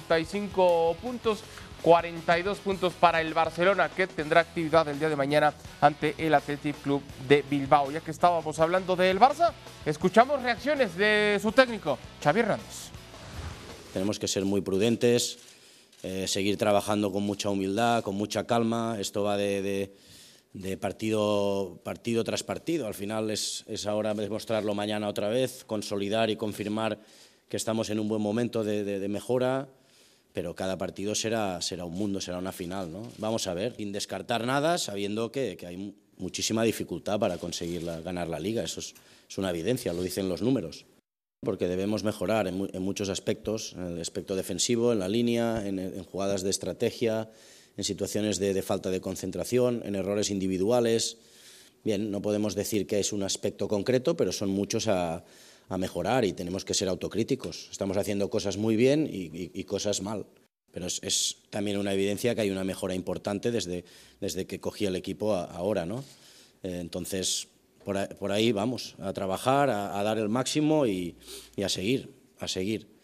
45 0.07 0.97
puntos. 1.03 1.43
42 1.83 2.59
puntos 2.59 2.95
para 2.95 3.21
el 3.21 3.33
Barcelona, 3.33 3.89
que 3.89 4.09
tendrá 4.09 4.41
actividad 4.41 4.89
el 4.89 4.99
día 4.99 5.09
de 5.09 5.15
mañana 5.15 5.55
ante 5.81 6.15
el 6.19 6.35
Athletic 6.35 6.75
Club 6.83 7.01
de 7.29 7.45
Bilbao. 7.49 7.93
Ya 7.93 8.01
que 8.01 8.11
estábamos 8.11 8.59
hablando 8.59 8.97
del 8.97 9.21
Barça, 9.21 9.53
escuchamos 9.85 10.43
reacciones 10.43 10.97
de 10.97 11.39
su 11.41 11.53
técnico, 11.53 11.97
Xavi 12.25 12.41
Hernández. 12.41 12.91
Tenemos 13.93 14.19
que 14.19 14.27
ser 14.27 14.45
muy 14.45 14.63
prudentes, 14.63 15.39
eh, 16.03 16.27
seguir 16.27 16.57
trabajando 16.57 17.13
con 17.13 17.23
mucha 17.23 17.51
humildad, 17.51 18.03
con 18.03 18.17
mucha 18.17 18.45
calma. 18.45 18.97
Esto 18.99 19.23
va 19.23 19.37
de, 19.37 19.93
de 20.55 20.77
partido, 20.79 21.79
partido 21.85 22.25
tras 22.25 22.43
partido. 22.43 22.89
Al 22.89 22.95
final 22.95 23.31
es, 23.31 23.65
es 23.69 23.87
ahora 23.87 24.13
demostrarlo 24.15 24.75
mañana 24.75 25.09
otra 25.09 25.29
vez, 25.29 25.63
consolidar 25.65 26.31
y 26.31 26.37
confirmar 26.37 26.99
que 27.49 27.57
estamos 27.57 27.91
en 27.91 28.01
un 28.01 28.09
buen 28.09 28.23
momento 28.23 28.65
de, 28.65 28.85
de, 28.85 29.09
mejora, 29.09 29.69
pero 30.37 30.55
cada 30.55 30.77
partido 30.77 31.15
será, 31.15 31.63
será 31.63 31.87
un 31.87 31.95
mundo, 31.95 32.21
será 32.21 32.37
una 32.37 32.53
final. 32.53 32.93
¿no? 32.93 33.11
Vamos 33.17 33.47
a 33.47 33.55
ver, 33.55 33.75
sin 33.75 33.91
descartar 33.91 34.45
nada, 34.45 34.77
sabiendo 34.77 35.33
que, 35.33 35.57
que 35.57 35.67
hay 35.67 35.95
muchísima 36.19 36.63
dificultad 36.63 37.19
para 37.19 37.39
conseguir 37.39 37.83
la, 37.83 38.03
ganar 38.03 38.29
la 38.29 38.39
liga. 38.39 38.63
Eso 38.63 38.81
es, 38.81 38.93
es, 39.27 39.39
una 39.39 39.49
evidencia, 39.49 39.95
lo 39.95 40.03
dicen 40.03 40.29
los 40.29 40.43
números. 40.43 40.85
Porque 41.41 41.69
debemos 41.69 42.05
mejorar 42.05 42.49
en, 42.49 42.69
en, 42.71 42.83
muchos 42.83 43.09
aspectos, 43.09 43.73
en 43.79 43.97
el 43.97 44.01
aspecto 44.03 44.37
defensivo, 44.37 44.93
en 44.93 44.99
la 44.99 45.09
línea, 45.09 45.67
en, 45.67 45.79
en 45.79 46.05
jugadas 46.05 46.43
de 46.43 46.51
estrategia, 46.51 47.31
en 47.79 47.85
situaciones 47.85 48.39
de, 48.39 48.53
de, 48.53 48.61
falta 48.61 48.91
de 48.91 49.01
concentración, 49.01 49.81
en 49.87 49.95
errores 49.95 50.29
individuales. 50.29 51.17
Bien, 51.83 52.11
no 52.11 52.21
podemos 52.21 52.55
decir 52.55 52.87
que 52.87 53.01
es 53.01 53.15
un 53.15 53.23
aspecto 53.23 53.69
concreto, 53.69 54.19
pero 54.19 54.33
son 54.33 54.51
muchos 54.51 54.87
a, 54.87 55.25
a 55.69 55.79
mejorar 55.79 56.25
y 56.25 56.33
tenemos 56.33 56.65
que 56.65 56.75
ser 56.75 56.89
autocríticos. 56.89 57.69
Estamos 57.71 57.97
haciendo 57.97 58.31
cosas 58.31 58.57
muy 58.57 58.77
bien 58.77 59.09
y, 59.11 59.65
cosas 59.65 60.01
mal, 60.01 60.27
pero 60.71 60.87
es, 60.87 61.37
también 61.51 61.79
una 61.79 61.93
evidencia 61.93 62.35
que 62.35 62.43
hay 62.43 62.51
una 62.51 62.65
mejora 62.65 62.95
importante 62.95 63.51
desde, 63.51 63.85
desde 64.21 64.47
que 64.47 64.61
cogí 64.61 64.87
el 64.87 64.97
equipo 64.97 65.35
ahora. 65.35 65.87
¿no? 65.87 66.05
Eh, 66.63 66.79
entonces, 66.81 67.49
por 67.85 68.09
por 68.17 68.33
ahí, 68.33 68.53
vamos, 68.53 68.95
a 69.01 69.13
trabajar, 69.13 69.71
a, 69.71 69.99
a 69.99 70.03
dar 70.03 70.19
el 70.19 70.29
máximo 70.29 70.87
y, 70.87 71.17
y 71.57 71.63
a 71.63 71.69
seguir, 71.69 72.15
a 72.39 72.49
seguir. 72.49 72.97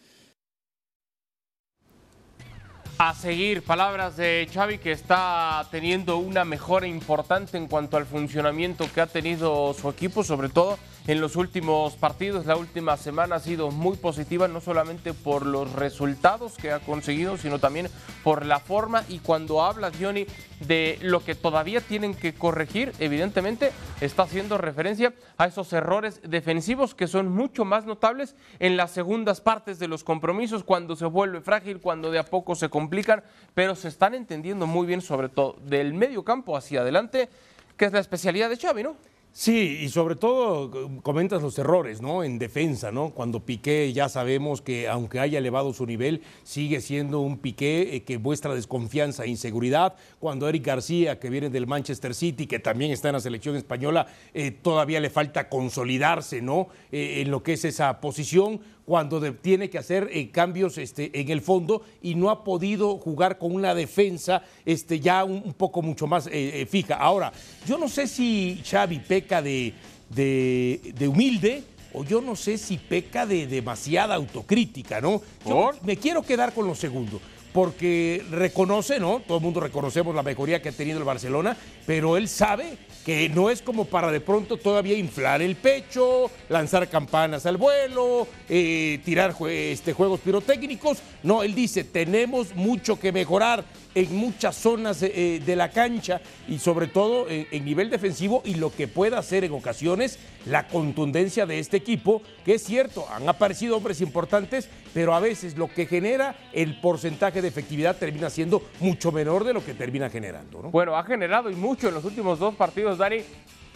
A 2.99 3.13
seguir, 3.15 3.63
palabras 3.63 4.15
de 4.15 4.47
Xavi 4.53 4.77
que 4.77 4.91
está 4.91 5.67
teniendo 5.71 6.17
una 6.17 6.45
mejora 6.45 6.87
importante 6.87 7.57
en 7.57 7.67
cuanto 7.67 7.97
al 7.97 8.05
funcionamiento 8.05 8.87
que 8.93 9.01
ha 9.01 9.07
tenido 9.07 9.73
su 9.73 9.89
equipo, 9.89 10.23
sobre 10.23 10.49
todo 10.49 10.77
en 11.07 11.21
los 11.21 11.35
últimos 11.35 11.95
partidos. 11.95 12.45
La 12.45 12.55
última 12.55 12.97
semana 12.97 13.35
ha 13.35 13.39
sido 13.39 13.71
muy 13.71 13.97
positiva, 13.97 14.47
no 14.47 14.61
solamente 14.61 15.13
por 15.13 15.45
los 15.45 15.71
resultados 15.73 16.57
que 16.57 16.71
ha 16.71 16.79
conseguido, 16.79 17.37
sino 17.37 17.59
también 17.59 17.89
por 18.23 18.45
la 18.45 18.59
forma. 18.59 19.03
Y 19.09 19.19
cuando 19.19 19.63
habla 19.63 19.91
Johnny 19.99 20.25
de 20.61 20.97
lo 21.01 21.23
que 21.23 21.35
todavía 21.35 21.81
tienen 21.81 22.15
que 22.15 22.33
corregir, 22.33 22.93
evidentemente 22.99 23.71
está 24.01 24.23
haciendo 24.23 24.57
referencia 24.57 25.13
a 25.37 25.47
esos 25.47 25.73
errores 25.73 26.21
defensivos 26.23 26.95
que 26.95 27.07
son 27.07 27.29
mucho 27.29 27.65
más 27.65 27.85
notables 27.85 28.35
en 28.59 28.77
las 28.77 28.91
segundas 28.91 29.41
partes 29.41 29.79
de 29.79 29.87
los 29.87 30.03
compromisos, 30.03 30.63
cuando 30.63 30.95
se 30.95 31.05
vuelve 31.05 31.41
frágil, 31.41 31.79
cuando 31.79 32.11
de 32.11 32.19
a 32.19 32.23
poco 32.23 32.55
se 32.55 32.69
complican, 32.69 33.23
pero 33.53 33.75
se 33.75 33.89
están 33.89 34.13
entendiendo 34.13 34.67
muy 34.67 34.87
bien, 34.87 35.01
sobre 35.01 35.29
todo 35.29 35.57
del 35.63 35.93
medio 35.93 36.23
campo 36.23 36.55
hacia 36.55 36.81
adelante, 36.81 37.29
que 37.77 37.85
es 37.85 37.93
la 37.93 37.99
especialidad 37.99 38.49
de 38.49 38.57
Xavi, 38.57 38.83
¿no? 38.83 38.95
Sí, 39.35 39.79
y 39.81 39.89
sobre 39.89 40.15
todo 40.15 40.69
comentas 41.01 41.41
los 41.41 41.57
errores, 41.57 42.03
¿no? 42.03 42.23
En 42.23 42.37
defensa, 42.37 42.91
¿no? 42.91 43.09
Cuando 43.09 43.39
Piqué 43.39 43.91
ya 43.91 44.07
sabemos 44.07 44.61
que 44.61 44.87
aunque 44.87 45.19
haya 45.19 45.39
elevado 45.39 45.73
su 45.73 45.87
nivel, 45.87 46.21
sigue 46.43 46.81
siendo 46.81 47.19
un 47.19 47.39
Piqué 47.39 47.95
eh, 47.95 48.03
que 48.03 48.19
muestra 48.19 48.53
desconfianza 48.53 49.23
e 49.23 49.29
inseguridad. 49.29 49.95
Cuando 50.19 50.47
Eric 50.47 50.67
García, 50.67 51.19
que 51.19 51.31
viene 51.31 51.49
del 51.49 51.65
Manchester 51.65 52.13
City, 52.13 52.45
que 52.45 52.59
también 52.59 52.91
está 52.91 53.09
en 53.09 53.13
la 53.13 53.21
selección 53.21 53.55
española, 53.55 54.05
eh, 54.35 54.51
todavía 54.51 54.99
le 54.99 55.09
falta 55.09 55.49
consolidarse, 55.49 56.43
¿no? 56.43 56.67
Eh, 56.91 57.23
en 57.23 57.31
lo 57.31 57.41
que 57.41 57.53
es 57.53 57.65
esa 57.65 58.01
posición 58.01 58.61
cuando 58.85 59.19
de, 59.19 59.31
tiene 59.31 59.69
que 59.69 59.77
hacer 59.77 60.09
eh, 60.11 60.29
cambios 60.29 60.77
este, 60.77 61.19
en 61.19 61.29
el 61.29 61.41
fondo 61.41 61.83
y 62.01 62.15
no 62.15 62.29
ha 62.29 62.43
podido 62.43 62.97
jugar 62.97 63.37
con 63.37 63.53
una 63.53 63.73
defensa 63.73 64.43
este, 64.65 64.99
ya 64.99 65.23
un, 65.23 65.41
un 65.45 65.53
poco 65.53 65.81
mucho 65.81 66.07
más 66.07 66.27
eh, 66.27 66.61
eh, 66.61 66.65
fija. 66.65 66.95
Ahora, 66.95 67.31
yo 67.65 67.77
no 67.77 67.87
sé 67.87 68.07
si 68.07 68.61
Xavi 68.65 68.99
peca 68.99 69.41
de, 69.41 69.73
de, 70.09 70.93
de 70.97 71.07
humilde 71.07 71.63
o 71.93 72.03
yo 72.03 72.21
no 72.21 72.35
sé 72.35 72.57
si 72.57 72.77
peca 72.77 73.25
de 73.25 73.47
demasiada 73.47 74.15
autocrítica, 74.15 74.99
¿no? 74.99 75.21
Yo 75.45 75.71
me 75.83 75.95
quiero 75.97 76.23
quedar 76.23 76.53
con 76.53 76.67
lo 76.67 76.75
segundo 76.75 77.21
porque 77.53 78.25
reconoce, 78.31 78.99
¿no? 78.99 79.21
Todo 79.25 79.37
el 79.37 79.43
mundo 79.43 79.59
reconocemos 79.59 80.13
la 80.15 80.23
mejoría 80.23 80.61
que 80.61 80.69
ha 80.69 80.73
tenido 80.73 80.97
el 80.97 81.03
Barcelona, 81.03 81.55
pero 81.85 82.17
él 82.17 82.27
sabe 82.27 82.77
que 83.05 83.29
no 83.29 83.49
es 83.49 83.61
como 83.61 83.85
para 83.85 84.11
de 84.11 84.21
pronto 84.21 84.57
todavía 84.57 84.97
inflar 84.97 85.41
el 85.41 85.55
pecho, 85.55 86.31
lanzar 86.49 86.89
campanas 86.89 87.45
al 87.45 87.57
vuelo, 87.57 88.27
eh, 88.49 88.99
tirar 89.05 89.35
este, 89.49 89.93
juegos 89.93 90.19
pirotécnicos. 90.21 90.99
No, 91.21 91.43
él 91.43 91.53
dice, 91.53 91.83
tenemos 91.83 92.55
mucho 92.55 92.99
que 92.99 93.11
mejorar 93.11 93.63
en 93.95 94.15
muchas 94.15 94.55
zonas 94.55 95.01
eh, 95.03 95.41
de 95.45 95.55
la 95.55 95.69
cancha 95.69 96.21
y 96.47 96.59
sobre 96.59 96.87
todo 96.87 97.27
en, 97.29 97.65
nivel 97.65 97.89
defensivo 97.89 98.41
y 98.45 98.55
lo 98.55 98.71
que 98.71 98.87
pueda 98.87 99.19
hacer 99.19 99.43
en 99.43 99.53
ocasiones 99.53 100.19
la 100.45 100.67
contundencia 100.67 101.45
de 101.45 101.59
este 101.59 101.77
equipo, 101.77 102.21
que 102.43 102.55
es 102.55 102.63
cierto, 102.63 103.05
han 103.09 103.27
aparecido 103.29 103.77
hombres 103.77 104.01
importantes, 104.01 104.69
pero 104.93 105.13
a 105.13 105.19
veces 105.19 105.57
lo 105.57 105.69
que 105.69 105.85
genera 105.85 106.35
el 106.51 106.79
porcentaje 106.79 107.41
de 107.41 107.47
efectividad 107.47 107.97
termina 107.97 108.29
siendo 108.29 108.61
mucho 108.79 109.11
menor 109.11 109.43
de 109.43 109.53
lo 109.53 109.63
que 109.63 109.73
termina 109.73 110.09
generando. 110.09 110.61
¿no? 110.61 110.71
Bueno, 110.71 110.97
ha 110.97 111.03
generado 111.03 111.49
y 111.49 111.55
mucho 111.55 111.87
en 111.87 111.93
los 111.93 112.03
últimos 112.03 112.39
dos 112.39 112.55
partidos, 112.55 112.97
Dani. 112.97 113.21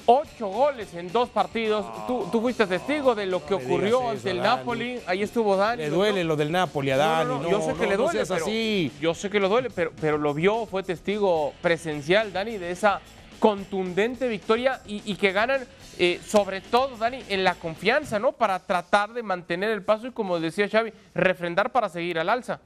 Ocho 0.10 0.48
goles 0.48 0.94
en 0.94 1.12
dos 1.12 1.28
partidos. 1.28 1.86
Tú, 2.08 2.30
tú, 2.32 2.40
fuiste 2.40 2.66
testigo 2.66 3.14
de 3.14 3.26
lo 3.26 3.46
que 3.46 3.56
ocurrió 3.56 4.10
ante 4.10 4.32
el 4.32 4.42
Napoli. 4.42 5.02
Ahí 5.06 5.22
estuvo 5.22 5.58
Dani. 5.58 5.84
Le 5.84 5.90
duele 5.90 6.24
lo 6.24 6.38
del 6.38 6.50
Napoli 6.50 6.92
a 6.92 6.98
Dani. 6.98 7.30
No, 7.30 7.42
no, 7.42 7.50
yo 7.50 7.62
sé 7.62 7.74
que 7.74 7.88
le 7.88 7.98
duele. 7.98 8.24
pero, 8.26 8.46
así. 8.46 8.90
Yo 9.02 9.14
sé 9.14 9.30
que 9.30 9.42
le 9.42 9.50
duele, 9.50 9.70
pero, 9.70 9.92
pero 10.00 10.18
lo 10.18 10.34
vio, 10.34 10.66
fue 10.66 10.82
testigo 10.82 11.54
presencial, 11.62 12.32
Dani, 12.32 12.58
de 12.58 12.72
esa 12.72 13.02
contundente 13.40 14.30
victoria 14.30 14.82
y, 14.88 15.02
y 15.06 15.16
que 15.16 15.34
ganan, 15.34 15.68
eh, 16.00 16.22
sobre 16.26 16.62
todo, 16.62 16.96
Dani, 16.96 17.22
en 17.28 17.44
la 17.44 17.56
confianza, 17.56 18.18
¿no? 18.18 18.32
Para 18.32 18.60
tratar 18.60 19.12
de 19.12 19.24
mantener 19.24 19.72
el 19.72 19.84
paso 19.84 20.08
y, 20.08 20.12
como 20.12 20.40
decía 20.40 20.70
Xavi, 20.70 20.94
refrendar 21.16 21.74
para 21.74 21.90
seguir 21.90 22.18
al 22.18 22.30
alza 22.30 22.62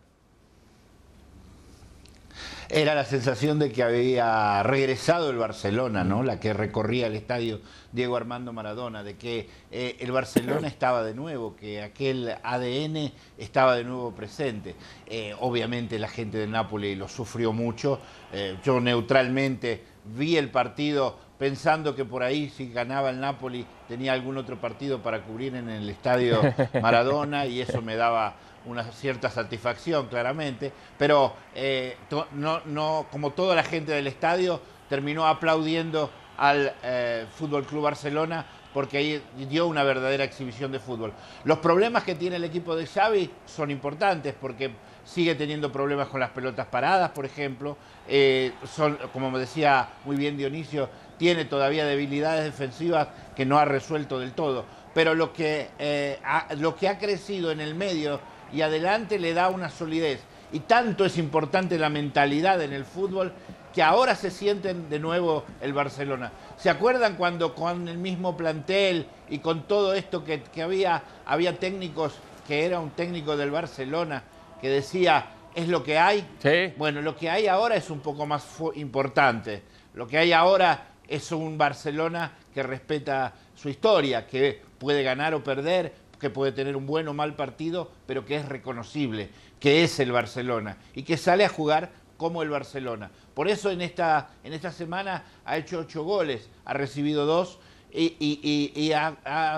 era 2.74 2.96
la 2.96 3.04
sensación 3.04 3.60
de 3.60 3.72
que 3.72 3.84
había 3.84 4.64
regresado 4.64 5.30
el 5.30 5.38
Barcelona, 5.38 6.04
¿no? 6.04 6.24
La 6.24 6.40
que 6.40 6.54
recorría 6.54 7.08
el 7.08 7.16
estadio 7.16 7.60
Diego 7.92 8.16
Armando 8.16 8.54
Maradona, 8.54 9.04
de 9.04 9.18
que 9.18 9.50
eh, 9.72 9.98
el 10.00 10.12
Barcelona 10.12 10.68
estaba 10.68 11.04
de 11.04 11.14
nuevo, 11.14 11.56
que 11.56 11.82
aquel 11.82 12.34
ADN 12.44 13.12
estaba 13.38 13.76
de 13.76 13.84
nuevo 13.84 14.12
presente. 14.16 14.76
Eh, 15.06 15.36
obviamente 15.40 16.00
la 16.00 16.08
gente 16.08 16.38
de 16.38 16.48
Nápoles 16.48 16.98
lo 16.98 17.08
sufrió 17.08 17.52
mucho. 17.52 18.00
Eh, 18.32 18.58
yo 18.64 18.80
neutralmente 18.80 19.84
vi 20.16 20.38
el 20.38 20.50
partido 20.50 21.18
pensando 21.38 21.96
que 21.96 22.06
por 22.06 22.24
ahí 22.24 22.50
si 22.50 22.72
ganaba 22.72 23.10
el 23.10 23.20
Napoli 23.20 23.66
tenía 23.88 24.14
algún 24.14 24.38
otro 24.38 24.62
partido 24.62 25.02
para 25.02 25.24
cubrir 25.24 25.56
en 25.56 25.70
el 25.70 25.90
estadio 25.90 26.40
Maradona 26.82 27.46
y 27.48 27.62
eso 27.62 27.82
me 27.82 27.96
daba 27.96 28.36
una 28.66 28.84
cierta 28.84 29.30
satisfacción, 29.30 30.08
claramente, 30.08 30.72
pero 30.98 31.34
eh, 31.56 31.98
no, 32.34 32.62
no, 32.66 33.08
como 33.12 33.32
toda 33.32 33.56
la 33.56 33.64
gente 33.64 33.92
del 33.92 34.08
estadio 34.08 34.62
terminó 34.90 35.26
aplaudiendo 35.26 36.10
al 36.38 36.74
eh, 36.84 37.26
Fútbol 37.36 37.66
Club 37.66 37.84
Barcelona 37.84 38.46
porque 38.74 38.98
ahí 38.98 39.24
dio 39.50 39.68
una 39.68 39.84
verdadera 39.84 40.24
exhibición 40.24 40.72
de 40.72 40.80
fútbol. 40.80 41.14
Los 41.44 41.60
problemas 41.60 42.04
que 42.04 42.16
tiene 42.16 42.38
el 42.38 42.44
equipo 42.44 42.76
de 42.76 42.88
Xavi 42.88 43.30
son 43.46 43.70
importantes 43.70 44.34
porque 44.40 44.72
sigue 45.04 45.36
teniendo 45.36 45.72
problemas 45.72 46.08
con 46.08 46.20
las 46.20 46.30
pelotas 46.30 46.68
paradas, 46.68 47.12
por 47.12 47.26
ejemplo. 47.26 47.78
Eh, 48.08 48.54
son, 48.66 48.98
como 49.14 49.32
me 49.32 49.40
decía 49.40 49.90
muy 50.06 50.16
bien 50.16 50.38
Dionisio, 50.38 50.90
tiene 51.18 51.46
todavía 51.46 51.86
debilidades 51.86 52.46
defensivas 52.46 53.10
que 53.36 53.46
no 53.46 53.58
ha 53.58 53.66
resuelto 53.66 54.20
del 54.20 54.34
todo. 54.34 54.66
Pero 54.94 55.16
lo 55.16 55.32
que, 55.32 55.70
eh, 55.80 56.20
lo 56.58 56.76
que 56.76 56.90
ha 56.90 56.98
crecido 56.98 57.52
en 57.52 57.62
el 57.62 57.76
medio 57.76 58.20
y 58.54 58.62
adelante 58.62 59.20
le 59.20 59.34
da 59.34 59.50
una 59.50 59.70
solidez. 59.70 60.22
Y 60.52 60.62
tanto 60.62 61.06
es 61.06 61.18
importante 61.18 61.80
la 61.80 61.90
mentalidad 61.90 62.62
en 62.62 62.74
el 62.74 62.86
fútbol 62.86 63.32
que 63.74 63.82
ahora 63.82 64.16
se 64.16 64.32
sienten 64.32 64.90
de 64.90 65.00
nuevo 65.00 65.46
el 65.62 65.74
Barcelona. 65.74 66.32
¿Se 66.58 66.70
acuerdan 66.70 67.16
cuando 67.16 67.56
con 67.56 67.88
el 67.88 67.98
mismo 67.98 68.36
plantel 68.36 69.06
y 69.30 69.40
con 69.40 69.68
todo 69.68 69.94
esto 69.94 70.24
que, 70.26 70.42
que 70.44 70.62
había, 70.62 71.04
había 71.26 71.58
técnicos, 71.58 72.16
que 72.48 72.66
era 72.66 72.80
un 72.80 72.92
técnico 72.92 73.38
del 73.38 73.52
Barcelona, 73.52 74.24
que 74.60 74.70
decía, 74.70 75.28
es 75.56 75.70
lo 75.70 75.84
que 75.84 75.98
hay? 75.98 76.28
Sí. 76.40 76.74
Bueno, 76.78 77.02
lo 77.02 77.16
que 77.16 77.30
hay 77.30 77.48
ahora 77.48 77.76
es 77.76 77.90
un 77.90 78.02
poco 78.02 78.26
más 78.26 78.46
importante. 78.76 79.64
Lo 79.94 80.06
que 80.06 80.18
hay 80.18 80.34
ahora 80.34 80.88
es 81.08 81.32
un 81.32 81.58
Barcelona 81.58 82.32
que 82.54 82.64
respeta 82.64 83.34
su 83.56 83.70
historia, 83.70 84.28
que 84.28 84.62
puede 84.80 85.04
ganar 85.04 85.34
o 85.34 85.44
perder, 85.44 85.94
que 86.22 86.30
puede 86.30 86.54
tener 86.54 86.78
un 86.78 86.86
buen 86.86 87.08
o 87.08 87.14
mal 87.14 87.36
partido, 87.36 87.92
pero 88.06 88.26
que 88.26 88.38
es 88.38 88.48
reconocible, 88.48 89.30
que 89.60 89.84
es 89.84 90.00
el 90.00 90.12
Barcelona 90.12 90.78
y 90.96 91.04
que 91.04 91.18
sale 91.18 91.44
a 91.44 91.50
jugar 91.50 91.92
como 92.16 92.44
el 92.44 92.50
Barcelona. 92.50 93.12
Por 93.34 93.50
eso 93.50 93.72
en 93.72 93.82
esta, 93.82 94.30
en 94.44 94.54
esta 94.54 94.72
semana 94.72 95.26
ha 95.44 95.58
hecho 95.58 95.80
ocho 95.80 96.04
goles, 96.04 96.50
ha 96.64 96.74
recibido 96.74 97.26
dos 97.26 97.60
y, 97.92 98.92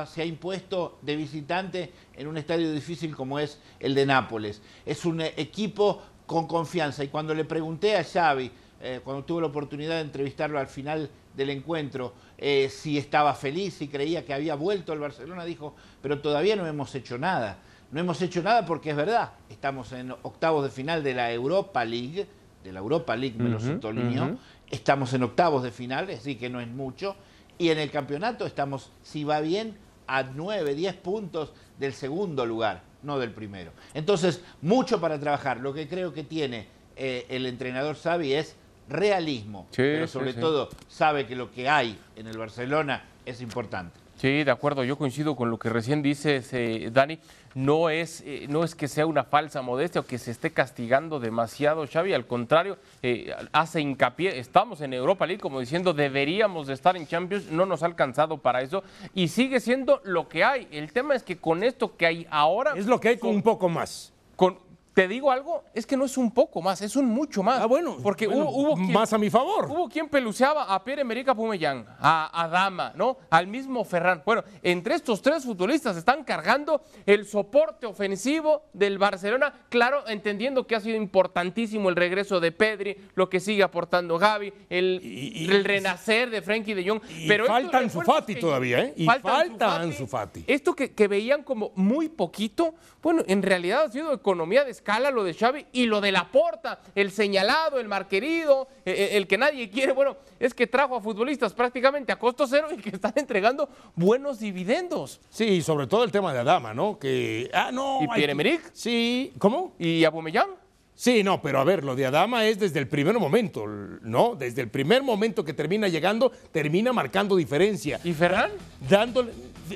se 0.08 0.22
ha 0.22 0.26
impuesto 0.26 0.98
de 1.02 1.16
visitante 1.16 1.92
en 2.16 2.28
un 2.28 2.38
estadio 2.38 2.72
difícil 2.72 3.16
como 3.16 3.38
es 3.38 3.60
el 3.80 3.94
de 3.94 4.06
Nápoles. 4.06 4.62
Es 4.86 5.06
un 5.06 5.22
equipo 5.22 6.02
con 6.26 6.48
confianza. 6.48 7.04
Y 7.04 7.10
cuando 7.10 7.36
le 7.36 7.46
pregunté 7.46 7.98
a 7.98 8.04
Xavi, 8.04 8.50
eh, 8.82 9.02
cuando 9.04 9.24
tuve 9.24 9.42
la 9.42 9.48
oportunidad 9.48 9.96
de 9.96 10.02
entrevistarlo 10.02 10.58
al 10.58 10.68
final 10.68 11.10
del 11.36 11.50
encuentro, 11.50 12.14
eh, 12.38 12.70
si 12.70 12.98
estaba 12.98 13.34
feliz, 13.34 13.76
si 13.76 13.88
creía 13.88 14.26
que 14.26 14.34
había 14.34 14.56
vuelto 14.56 14.92
al 14.92 15.00
Barcelona, 15.00 15.46
dijo, 15.46 15.76
pero 16.02 16.22
todavía 16.22 16.56
no 16.56 16.68
hemos 16.68 16.94
hecho 16.96 17.18
nada. 17.18 17.58
No 17.92 18.00
hemos 18.00 18.22
hecho 18.22 18.42
nada 18.42 18.66
porque 18.66 18.90
es 18.90 18.96
verdad, 18.96 19.34
estamos 19.50 19.92
en 19.92 20.12
octavos 20.24 20.64
de 20.64 20.72
final 20.72 21.04
de 21.04 21.14
la 21.14 21.32
Europa 21.32 21.86
League, 21.86 22.28
de 22.64 22.72
la 22.72 22.80
Europa 22.80 23.16
League 23.16 23.36
me 23.38 23.50
lo 23.50 23.58
uh 23.58 24.38
estamos 24.72 25.14
en 25.14 25.22
octavos 25.22 25.62
de 25.62 25.70
final, 25.70 26.10
es 26.10 26.24
decir, 26.24 26.40
que 26.40 26.50
no 26.50 26.60
es 26.60 26.68
mucho, 26.68 27.16
y 27.60 27.70
en 27.70 27.78
el 27.78 27.92
campeonato 27.92 28.48
estamos, 28.48 28.92
si 29.04 29.24
va 29.24 29.40
bien, 29.40 29.78
a 30.08 30.24
9, 30.24 30.74
10 30.74 30.96
puntos 30.96 31.54
del 31.78 31.94
segundo 31.94 32.46
lugar, 32.46 32.82
no 33.04 33.20
del 33.20 33.32
primero. 33.32 33.72
Entonces, 33.94 34.42
mucho 34.62 35.00
para 35.00 35.20
trabajar. 35.20 35.60
Lo 35.60 35.74
que 35.74 35.88
creo 35.88 36.12
que 36.14 36.24
tiene 36.24 36.68
eh, 36.96 37.26
el 37.30 37.46
entrenador 37.46 37.96
Xavi 37.96 38.34
es 38.34 38.56
realismo, 38.90 39.68
pero 39.76 40.08
sobre 40.08 40.34
todo 40.34 40.70
sabe 40.88 41.26
que 41.26 41.36
lo 41.36 41.52
que 41.52 41.70
hay 41.70 41.98
en 42.16 42.28
el 42.28 42.38
Barcelona 42.38 43.04
es 43.26 43.42
importante. 43.42 44.04
Sí, 44.18 44.44
de 44.44 44.52
acuerdo, 44.52 44.84
yo 44.84 44.98
coincido 44.98 45.36
con 45.36 45.50
lo 45.50 45.58
que 45.58 45.70
recién 45.70 46.02
dices, 46.02 46.54
eh, 46.54 46.90
Dani. 46.92 47.20
No 47.56 47.90
es, 47.90 48.24
eh, 48.26 48.48
no 48.50 48.64
es 48.64 48.74
que 48.74 48.88
sea 48.88 49.06
una 49.06 49.24
falsa 49.26 49.62
modestia 49.62 50.02
o 50.02 50.06
que 50.06 50.18
se 50.18 50.32
esté 50.32 50.52
castigando 50.52 51.20
demasiado 51.20 51.86
Xavi, 51.86 52.14
al 52.14 52.26
contrario, 52.26 52.78
eh, 53.04 53.32
hace 53.52 53.80
hincapié, 53.80 54.40
estamos 54.40 54.82
en 54.82 54.94
Europa 54.94 55.28
League, 55.28 55.42
como 55.42 55.60
diciendo, 55.60 55.94
deberíamos 55.94 56.66
de 56.68 56.74
estar 56.74 56.98
en 56.98 57.06
Champions, 57.06 57.52
no 57.52 57.68
nos 57.68 57.84
ha 57.84 57.86
alcanzado 57.86 58.38
para 58.40 58.62
eso 58.62 58.84
y 59.14 59.28
sigue 59.28 59.60
siendo 59.60 60.02
lo 60.04 60.28
que 60.28 60.44
hay. 60.44 60.68
El 60.72 60.92
tema 60.94 61.16
es 61.16 61.22
que 61.22 61.38
con 61.38 61.64
esto 61.64 61.96
que 61.96 62.08
hay 62.08 62.28
ahora... 62.32 62.74
Es 62.76 62.88
lo 62.88 63.00
que 63.00 63.10
hay 63.10 63.18
con 63.18 63.36
un 63.36 63.44
poco 63.44 63.70
más. 63.70 64.14
Con, 64.36 64.58
te 64.94 65.08
digo 65.08 65.32
algo, 65.32 65.64
es 65.74 65.86
que 65.86 65.98
no 65.98 66.06
es 66.06 66.18
un 66.18 66.32
poco 66.32 66.62
más, 66.62 66.82
es 66.82 66.96
un 66.96 67.08
mucho 67.08 67.42
más. 67.42 67.62
Ah, 67.62 67.66
bueno. 67.66 67.98
Porque 68.02 68.28
hubo, 68.28 68.76
más 68.76 69.12
a 69.12 69.18
mi 69.18 69.30
favor. 69.30 69.66
Hubo 69.70 69.90
quien 69.90 70.08
peluceaba 70.08 70.74
a 70.74 70.84
Pierre 70.84 71.02
Emerick 71.02 71.34
Pumellán, 71.34 71.86
a, 72.00 72.48
Dama, 72.52 72.94
¿no? 72.96 73.18
Al 73.32 73.48
mismo 73.48 73.84
Ferran. 73.84 74.22
Bueno, 74.26 74.44
entre 74.62 74.96
estos 74.96 75.22
tres 75.22 75.44
futbolistas 75.44 75.98
están 75.98 76.24
cargando 76.24 76.82
el 77.06 77.26
soporte 77.26 77.88
ofensivo 77.88 78.66
del 78.74 79.00
Barcelona, 79.00 79.54
claro, 79.70 80.08
entendiendo 80.08 80.68
que 80.68 80.76
ha 80.76 80.80
sido 80.80 80.98
importantísimo 80.98 81.90
el 81.90 81.96
regreso 81.96 82.40
de 82.40 82.52
Pedri, 82.52 82.96
lo 83.16 83.30
que 83.30 83.40
sigue 83.40 83.64
aportando 83.64 84.20
Gaby, 84.20 84.54
el, 84.70 85.64
renacer 85.64 86.30
de 86.30 86.42
Frankie 86.42 86.76
de 86.76 86.88
Jong. 86.88 87.02
pero 87.28 87.46
falta 87.46 87.80
Ansu 87.80 88.02
Fati 88.02 88.36
todavía, 88.36 88.82
¿eh? 88.82 88.94
Y 88.96 89.06
falta, 89.06 89.82
Ansu 89.82 90.06
Fati. 90.06 90.44
Esto 90.46 90.76
que, 90.76 90.94
que 90.94 91.08
veían 91.08 91.42
como 91.42 91.72
muy 91.76 92.10
poquito, 92.10 92.76
bueno, 93.02 93.24
en 93.28 93.42
realidad 93.42 93.86
ha 93.86 93.92
sido 93.92 94.14
economía 94.14 94.64
de 94.64 94.83
escala 94.84 95.12
lo 95.12 95.24
de 95.24 95.34
Xavi 95.34 95.66
y 95.72 95.86
lo 95.86 96.02
de 96.02 96.12
Laporta, 96.12 96.82
el 96.94 97.10
señalado, 97.10 97.80
el 97.80 97.88
marquerido, 97.88 98.68
e, 98.86 98.92
e, 98.92 99.18
el, 99.18 99.28
que 99.28 99.38
nadie 99.38 99.70
quiere. 99.70 99.94
Bueno, 99.94 100.18
es 100.38 100.54
que 100.54 100.68
trajo 100.68 100.98
a 100.98 101.02
futbolistas 101.02 101.54
prácticamente 101.54 102.12
a 102.12 102.20
costo 102.20 102.46
cero 102.46 102.68
y 102.70 102.82
que 102.82 102.90
están 102.90 103.14
entregando 103.16 103.70
buenos 103.96 104.42
dividendos. 104.42 105.22
Sí, 105.30 105.62
sobre 105.62 105.88
todo 105.88 106.04
el 106.04 106.12
tema 106.12 106.34
de 106.34 106.40
Adama, 106.40 106.74
¿no? 106.74 107.00
Que, 107.00 107.50
ah, 107.54 107.70
no. 107.72 108.00
¿Y 108.02 108.08
Pierre 108.10 108.34
Emerick? 108.34 108.72
Sí, 108.74 109.32
¿cómo? 109.40 109.74
¿Y 109.80 110.04
Abumellán? 110.04 110.50
Sí, 110.96 111.24
no, 111.24 111.42
pero 111.42 111.60
a 111.60 111.64
ver, 111.64 111.86
lo 111.86 111.96
de 111.96 112.06
Adama 112.06 112.46
es 112.46 112.60
desde 112.60 112.80
el 112.80 112.90
primer 112.90 113.18
momento, 113.18 113.66
¿no? 113.66 114.36
Desde 114.36 114.62
el 114.62 114.68
primer 114.68 115.02
momento 115.02 115.46
que 115.46 115.54
termina 115.54 115.88
llegando, 115.88 116.32
termina 116.52 116.92
marcando 116.92 117.38
diferencia. 117.38 118.02
¿Y 118.04 118.12
Ferran? 118.12 118.52
Dándole 118.90 119.32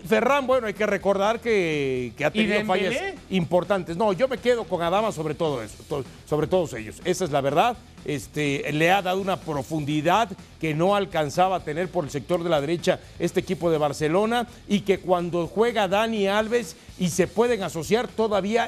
Ferran, 0.05 0.45
bueno, 0.45 0.67
hay 0.67 0.73
que 0.73 0.85
recordar 0.85 1.39
que, 1.39 2.13
ha 2.23 2.31
tenido 2.31 2.65
fallas 2.65 2.95
importantes. 3.29 3.95
No, 3.95 4.13
yo 4.13 4.27
me 4.27 4.37
quedo 4.37 4.65
con 4.65 4.81
Adama 4.81 5.11
sobre 5.11 5.33
todo 5.33 5.61
eso, 5.61 6.03
sobre 6.25 6.47
todos 6.47 6.73
ellos. 6.73 7.01
Esa 7.05 7.25
es 7.25 7.31
la 7.31 7.41
verdad. 7.41 7.77
Este, 8.05 8.71
le 8.71 8.91
ha 8.91 9.01
dado 9.01 9.19
una 9.19 9.37
profundidad 9.37 10.29
que 10.61 10.73
no 10.73 10.95
alcanzaba 10.95 11.57
a 11.57 11.59
tener 11.63 11.89
por 11.89 12.05
el 12.05 12.09
sector 12.09 12.41
de 12.41 12.49
la 12.49 12.61
derecha 12.61 12.99
este 13.19 13.41
equipo 13.41 13.69
de 13.69 13.77
Barcelona 13.77 14.47
y 14.67 14.81
que 14.81 14.99
cuando 14.99 15.47
juega 15.47 15.87
Dani 15.89 16.27
Alves 16.27 16.77
y 16.99 17.09
se 17.09 17.27
pueden 17.27 17.63
asociar 17.63 18.07
todavía 18.07 18.67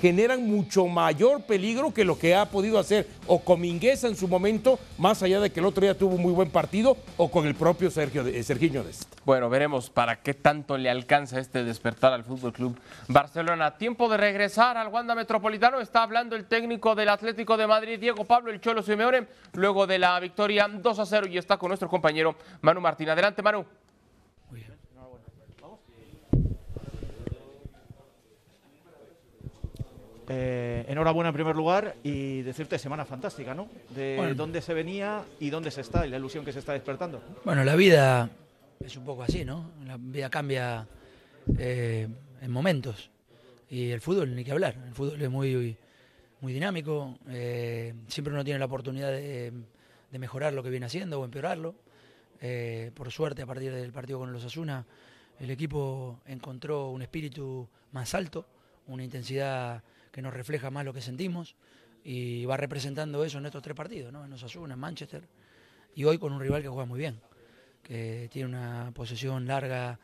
generan 0.00 0.46
mucho 0.46 0.86
mayor 0.86 1.42
peligro 1.42 1.92
que 1.92 2.04
lo 2.04 2.18
que 2.18 2.34
ha 2.34 2.46
podido 2.46 2.78
hacer 2.78 3.06
o 3.26 3.40
con 3.40 3.60
Mingueza 3.60 4.08
en 4.08 4.16
su 4.16 4.28
momento, 4.28 4.78
más 4.96 5.22
allá 5.22 5.40
de 5.40 5.50
que 5.50 5.60
el 5.60 5.66
otro 5.66 5.82
día 5.82 5.96
tuvo 5.96 6.14
un 6.14 6.22
muy 6.22 6.32
buen 6.32 6.50
partido, 6.50 6.96
o 7.16 7.30
con 7.30 7.46
el 7.46 7.54
propio 7.54 7.90
Sergio 7.90 8.24
Sergiño 8.42 8.82
Dest. 8.84 9.14
Bueno, 9.24 9.50
veremos 9.50 9.90
para 9.90 10.20
qué 10.22 10.34
tanto 10.34 10.78
le 10.78 10.88
alcanza 10.88 11.38
este 11.38 11.64
despertar 11.64 12.12
al 12.12 12.24
Fútbol 12.24 12.52
Club 12.52 12.78
Barcelona. 13.08 13.76
Tiempo 13.76 14.08
de 14.08 14.16
regresar 14.16 14.76
al 14.76 14.88
Wanda 14.88 15.14
Metropolitano. 15.14 15.80
Está 15.80 16.02
hablando 16.02 16.36
el 16.36 16.46
técnico 16.46 16.94
del 16.94 17.08
Atlético 17.08 17.56
de 17.56 17.66
Madrid, 17.66 17.98
Diego 17.98 18.24
Pablo 18.24 18.50
El 18.50 18.60
Cholo 18.60 18.82
Simeone, 18.82 19.26
luego 19.52 19.86
de 19.86 19.98
la 19.98 20.18
victoria 20.20 20.68
2 20.68 20.98
a 20.98 21.06
0 21.06 21.26
y 21.28 21.38
está 21.38 21.56
con 21.56 21.68
nuestro 21.68 21.88
compañero 21.88 22.36
Manu 22.62 22.80
Martín. 22.80 23.08
Adelante, 23.10 23.42
Manu. 23.42 23.64
Eh, 30.30 30.84
enhorabuena 30.88 31.30
en 31.30 31.34
primer 31.34 31.56
lugar 31.56 31.96
y 32.02 32.42
decirte 32.42 32.78
semana 32.78 33.06
fantástica, 33.06 33.54
¿no? 33.54 33.68
De 33.94 34.34
dónde 34.36 34.60
se 34.60 34.74
venía 34.74 35.24
y 35.40 35.48
dónde 35.48 35.70
se 35.70 35.80
está 35.80 36.06
y 36.06 36.10
la 36.10 36.18
ilusión 36.18 36.44
que 36.44 36.52
se 36.52 36.58
está 36.58 36.74
despertando. 36.74 37.22
Bueno, 37.44 37.64
la 37.64 37.74
vida 37.76 38.28
es 38.84 38.94
un 38.96 39.06
poco 39.06 39.22
así, 39.22 39.46
¿no? 39.46 39.70
La 39.86 39.96
vida 39.96 40.28
cambia 40.28 40.86
eh, 41.56 42.06
en 42.42 42.50
momentos 42.50 43.10
y 43.70 43.90
el 43.90 44.02
fútbol 44.02 44.34
ni 44.34 44.44
que 44.44 44.52
hablar. 44.52 44.76
El 44.86 44.92
fútbol 44.92 45.22
es 45.22 45.30
muy, 45.30 45.76
muy 46.42 46.52
dinámico, 46.52 47.18
eh, 47.30 47.94
siempre 48.06 48.34
uno 48.34 48.44
tiene 48.44 48.58
la 48.58 48.66
oportunidad 48.66 49.10
de, 49.12 49.52
mejorar 50.18 50.52
lo 50.52 50.62
que 50.62 50.70
viene 50.70 50.84
haciendo 50.84 51.20
o 51.20 51.24
empeorarlo. 51.24 51.74
por 52.94 53.10
suerte, 53.10 53.42
a 53.42 53.46
partir 53.46 53.72
del 53.72 53.92
partido 53.92 54.18
con 54.18 54.32
los 54.32 54.44
Asuna, 54.44 54.84
el 55.40 55.50
equipo 55.50 56.20
encontró 56.26 56.90
un 56.90 57.00
espíritu 57.00 57.66
más 57.92 58.14
alto, 58.14 58.46
una 58.88 59.04
intensidad 59.04 59.82
que 60.10 60.22
nos 60.22 60.32
refleja 60.32 60.70
más 60.70 60.84
lo 60.84 60.92
que 60.92 61.00
sentimos 61.00 61.56
y 62.04 62.44
va 62.44 62.56
representando 62.56 63.24
eso 63.24 63.38
en 63.38 63.46
estos 63.46 63.62
tres 63.62 63.76
partidos, 63.76 64.12
¿no? 64.12 64.24
en 64.24 64.32
Osasuna, 64.32 64.74
en 64.74 64.80
Manchester 64.80 65.28
y 65.94 66.04
hoy 66.04 66.18
con 66.18 66.32
un 66.32 66.40
rival 66.40 66.62
que 66.62 66.68
juega 66.68 66.84
muy 66.84 66.98
bien, 66.98 67.20
que 67.82 68.28
tiene 68.30 68.48
una 68.48 68.92
posesión 68.94 69.46
larga, 69.46 69.98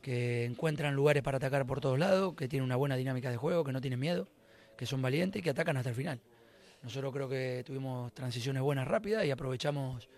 que 0.00 0.44
encuentran 0.44 0.94
lugares 0.94 1.22
para 1.22 1.38
atacar 1.38 1.66
por 1.66 1.80
todos 1.80 1.98
lados, 1.98 2.34
que 2.34 2.48
tiene 2.48 2.64
una 2.64 2.76
buena 2.76 2.96
dinámica 2.96 3.30
de 3.30 3.36
juego, 3.36 3.64
que 3.64 3.72
no 3.72 3.80
tienen 3.80 3.98
miedo, 3.98 4.28
que 4.76 4.86
son 4.86 5.02
valientes 5.02 5.40
y 5.40 5.42
que 5.42 5.50
atacan 5.50 5.76
hasta 5.76 5.90
el 5.90 5.96
final. 5.96 6.20
Nosotros 6.82 7.12
creo 7.12 7.28
que 7.28 7.62
tuvimos 7.66 8.12
transiciones 8.12 8.62
buenas, 8.62 8.86
rápidas 8.86 9.24
y 9.24 9.30
aprovechamos 9.30 10.08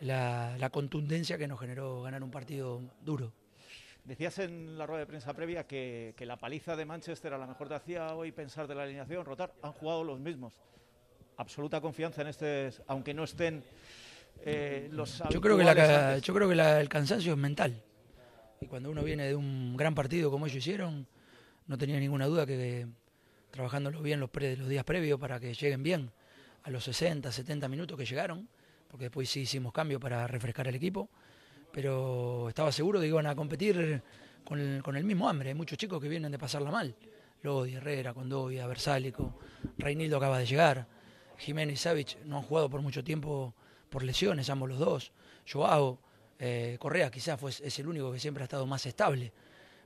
la 0.00 0.70
contundencia 0.72 1.38
que 1.38 1.48
nos 1.48 1.60
generó 1.60 2.02
ganar 2.02 2.22
un 2.22 2.30
partido 2.30 2.82
duro. 3.02 3.32
Decías 4.04 4.38
en 4.38 4.76
la 4.76 4.86
rueda 4.86 5.00
de 5.00 5.06
prensa 5.06 5.32
previa 5.32 5.66
que, 5.66 6.14
la 6.20 6.36
paliza 6.36 6.76
de 6.76 6.84
Manchester 6.84 7.32
a 7.32 7.38
lo 7.38 7.46
mejor 7.46 7.68
te 7.68 7.74
hacía 7.74 8.14
hoy 8.14 8.32
pensar 8.32 8.68
de 8.68 8.74
la 8.74 8.82
alineación, 8.82 9.24
rotar. 9.24 9.54
Han 9.62 9.72
jugado 9.72 10.04
los 10.04 10.20
mismos. 10.20 10.60
Absoluta 11.38 11.80
confianza 11.80 12.20
en 12.20 12.28
este, 12.28 12.70
aunque 12.86 13.14
no 13.14 13.24
estén 13.24 13.64
eh, 14.44 14.88
los. 14.92 15.22
Yo 15.30 15.40
creo 15.40 15.56
que, 15.56 15.64
la, 15.64 16.18
yo 16.18 16.34
creo 16.34 16.48
que 16.48 16.54
el 16.54 16.88
cansancio 16.90 17.32
es 17.32 17.38
mental. 17.38 17.82
Y 18.60 18.66
cuando 18.66 18.90
uno 18.90 19.02
viene 19.02 19.26
de 19.26 19.34
un 19.34 19.74
gran 19.74 19.94
partido 19.94 20.30
como 20.30 20.46
ellos 20.46 20.58
hicieron, 20.58 21.06
no 21.66 21.78
tenía 21.78 21.98
ninguna 21.98 22.26
duda 22.26 22.44
que, 22.44 22.86
trabajándolo 23.50 24.02
bien 24.02 24.20
los, 24.20 24.28
los 24.34 24.68
días 24.68 24.84
previos 24.84 25.18
para 25.18 25.40
que 25.40 25.54
lleguen 25.54 25.82
bien 25.82 26.10
a 26.62 26.70
los 26.70 26.84
60, 26.84 27.32
70 27.32 27.68
minutos 27.68 27.96
que 27.96 28.04
llegaron, 28.04 28.50
porque 28.88 29.06
después 29.06 29.30
sí 29.30 29.40
hicimos 29.40 29.72
cambio 29.72 29.98
para 29.98 30.26
refrescar 30.26 30.68
el 30.68 30.74
equipo 30.74 31.08
pero 31.74 32.48
estaba 32.48 32.70
seguro 32.70 33.00
de 33.00 33.06
que 33.06 33.08
iban 33.08 33.26
a 33.26 33.34
competir 33.34 34.00
con 34.44 34.60
el, 34.60 35.04
mismo 35.04 35.28
hambre. 35.28 35.48
Hay 35.48 35.54
muchos 35.56 35.76
chicos 35.76 36.00
que 36.00 36.08
vienen 36.08 36.30
de 36.30 36.38
pasarla 36.38 36.70
mal. 36.70 36.94
Lodi, 37.42 37.74
Herrera, 37.74 38.14
Condovia, 38.14 38.64
Versálico, 38.68 39.40
Reinildo 39.76 40.16
acaba 40.16 40.38
de 40.38 40.46
llegar, 40.46 40.86
Jiménez 41.36 41.74
y 41.74 41.76
Savic 41.82 42.24
no 42.24 42.36
han 42.38 42.42
jugado 42.44 42.70
por 42.70 42.80
mucho 42.80 43.02
tiempo 43.02 43.54
por 43.90 44.04
lesiones, 44.04 44.48
ambos 44.50 44.68
los 44.68 44.78
dos. 44.78 45.12
Joao, 45.50 45.98
eh, 46.38 46.76
Correa 46.78 47.10
quizás 47.10 47.40
fue, 47.40 47.50
es 47.50 47.78
el 47.80 47.88
único 47.88 48.12
que 48.12 48.20
siempre 48.20 48.44
ha 48.44 48.46
estado 48.46 48.66
más 48.66 48.86
estable, 48.86 49.32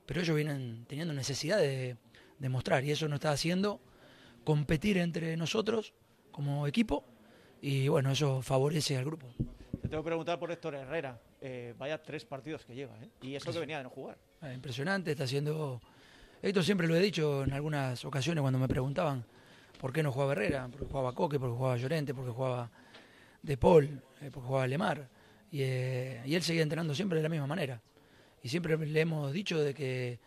pero 0.05 0.21
ellos 0.21 0.37
vienen 0.37 0.85
teniendo 0.87 1.15
necesidad 1.15 1.59
de, 1.59 1.97
de 2.39 2.49
mostrar 2.51 2.85
y 2.85 2.91
eso 2.91 3.09
nos 3.09 3.17
está 3.17 3.33
haciendo 3.33 3.81
competir 4.45 4.99
entre 4.99 5.37
nosotros 5.39 5.95
como 6.31 6.67
equipo 6.67 7.05
y 7.63 7.89
bueno, 7.89 8.13
eso 8.13 8.43
favorece 8.43 8.99
al 8.99 9.07
grupo. 9.07 9.27
Te 9.89 9.93
tengo 9.93 10.03
que 10.03 10.09
preguntar 10.09 10.39
por 10.39 10.53
Héctor 10.53 10.75
Herrera. 10.75 11.19
Eh, 11.41 11.73
vaya 11.79 12.03
tres 12.03 12.23
partidos 12.23 12.63
que 12.63 12.75
lleva, 12.75 12.93
¿eh? 13.03 13.09
Y 13.23 13.35
eso 13.37 13.51
que 13.51 13.59
venía 13.59 13.79
de 13.79 13.85
no 13.85 13.89
jugar. 13.89 14.19
Ah, 14.43 14.53
impresionante, 14.53 15.13
está 15.13 15.25
haciendo... 15.25 15.81
Esto 16.43 16.63
siempre 16.63 16.87
lo 16.87 16.95
he 16.95 17.01
dicho 17.01 17.43
en 17.43 17.55
algunas 17.55 18.05
ocasiones 18.05 18.43
cuando 18.43 18.59
me 18.59 18.69
preguntaban 18.69 19.25
por 19.81 19.91
qué 19.91 20.03
no 20.03 20.13
jugaba 20.13 20.33
Herrera, 20.33 20.69
porque 20.71 20.85
jugaba 20.85 21.15
Coque, 21.15 21.41
porque 21.41 21.57
jugaba 21.57 21.79
Llorente, 21.79 22.13
porque 22.13 22.33
jugaba 22.33 22.71
De 23.41 23.57
Paul, 23.57 23.85
eh, 24.21 24.31
porque 24.31 24.47
jugaba 24.47 24.67
Lemar. 24.67 25.09
Y, 25.51 25.63
y 25.63 26.35
él 26.35 26.43
seguía 26.43 26.65
entrenando 26.65 26.95
siempre 26.95 27.17
de 27.17 27.23
la 27.23 27.31
misma 27.31 27.47
manera. 27.47 27.81
Y 28.43 28.51
siempre 28.51 28.77
le 28.77 29.01
hemos 29.01 29.33
dicho 29.33 29.59
de 29.59 29.73
que 29.73 30.19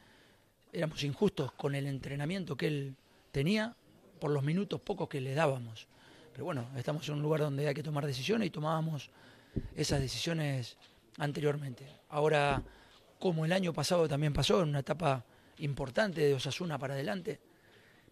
éramos 0.73 1.03
injustos 1.03 1.51
con 1.51 1.75
el 1.75 1.85
entrenamiento 1.85 2.57
que 2.57 2.65
él 2.65 2.95
tenía 3.31 3.75
por 4.19 4.31
los 4.31 4.41
minutos 4.41 4.81
pocos 4.81 5.07
que 5.07 5.21
le 5.21 5.35
dábamos. 5.35 5.87
Pero 6.33 6.45
bueno, 6.45 6.67
estamos 6.75 7.07
en 7.09 7.13
un 7.13 7.21
lugar 7.21 7.41
donde 7.41 7.67
hay 7.67 7.75
que 7.75 7.83
tomar 7.83 8.07
decisiones 8.07 8.47
y 8.47 8.49
tomábamos 8.49 9.11
esas 9.75 9.99
decisiones 9.99 10.77
anteriormente. 11.17 11.87
Ahora, 12.09 12.63
como 13.19 13.45
el 13.45 13.51
año 13.51 13.73
pasado 13.73 14.07
también 14.07 14.33
pasó, 14.33 14.63
en 14.63 14.69
una 14.69 14.79
etapa 14.79 15.25
importante 15.59 16.21
de 16.21 16.33
Osasuna 16.33 16.77
para 16.77 16.93
adelante, 16.93 17.39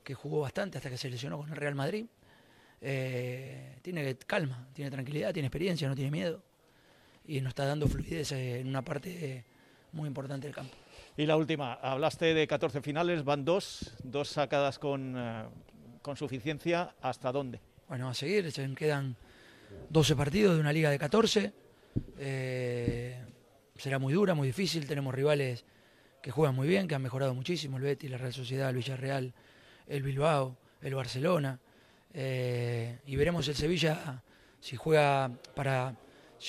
que 0.03 0.13
jugó 0.13 0.41
bastante 0.41 0.77
hasta 0.77 0.89
que 0.89 0.97
se 0.97 1.09
lesionó 1.09 1.37
con 1.37 1.49
el 1.49 1.55
Real 1.55 1.75
Madrid, 1.75 2.05
eh, 2.81 3.77
tiene 3.81 4.15
calma, 4.17 4.67
tiene 4.73 4.89
tranquilidad, 4.89 5.33
tiene 5.33 5.47
experiencia, 5.47 5.87
no 5.87 5.95
tiene 5.95 6.11
miedo 6.11 6.41
y 7.25 7.41
nos 7.41 7.51
está 7.51 7.65
dando 7.65 7.87
fluidez 7.87 8.31
en 8.31 8.67
una 8.67 8.81
parte 8.81 9.45
muy 9.91 10.07
importante 10.07 10.47
del 10.47 10.55
campo. 10.55 10.75
Y 11.17 11.25
la 11.25 11.37
última, 11.37 11.73
hablaste 11.73 12.33
de 12.33 12.47
14 12.47 12.81
finales, 12.81 13.23
van 13.23 13.45
dos, 13.45 13.93
dos 14.03 14.29
sacadas 14.29 14.79
con, 14.79 15.15
eh, 15.17 15.43
con 16.01 16.15
suficiencia. 16.15 16.95
¿Hasta 17.01 17.31
dónde? 17.31 17.59
Bueno, 17.87 18.09
a 18.09 18.13
seguir, 18.13 18.51
se 18.51 18.73
quedan 18.73 19.15
12 19.89 20.15
partidos 20.15 20.55
de 20.55 20.61
una 20.61 20.73
liga 20.73 20.89
de 20.89 20.99
14. 20.99 21.53
Eh, 22.17 23.23
será 23.75 23.99
muy 23.99 24.13
dura, 24.13 24.33
muy 24.33 24.47
difícil. 24.47 24.87
Tenemos 24.87 25.13
rivales 25.13 25.65
que 26.21 26.31
juegan 26.31 26.55
muy 26.55 26.67
bien, 26.67 26.87
que 26.87 26.95
han 26.95 27.01
mejorado 27.01 27.33
muchísimo: 27.33 27.77
el 27.77 27.83
Betis, 27.83 28.09
la 28.09 28.17
Real 28.17 28.33
Sociedad, 28.33 28.69
el 28.69 28.75
Villarreal, 28.75 29.33
el 29.87 30.03
Bilbao, 30.03 30.57
el 30.81 30.95
Barcelona. 30.95 31.59
Eh, 32.13 32.99
y 33.05 33.15
veremos 33.15 33.47
el 33.47 33.55
Sevilla 33.55 34.23
si 34.59 34.75
juega 34.75 35.31
para 35.55 35.95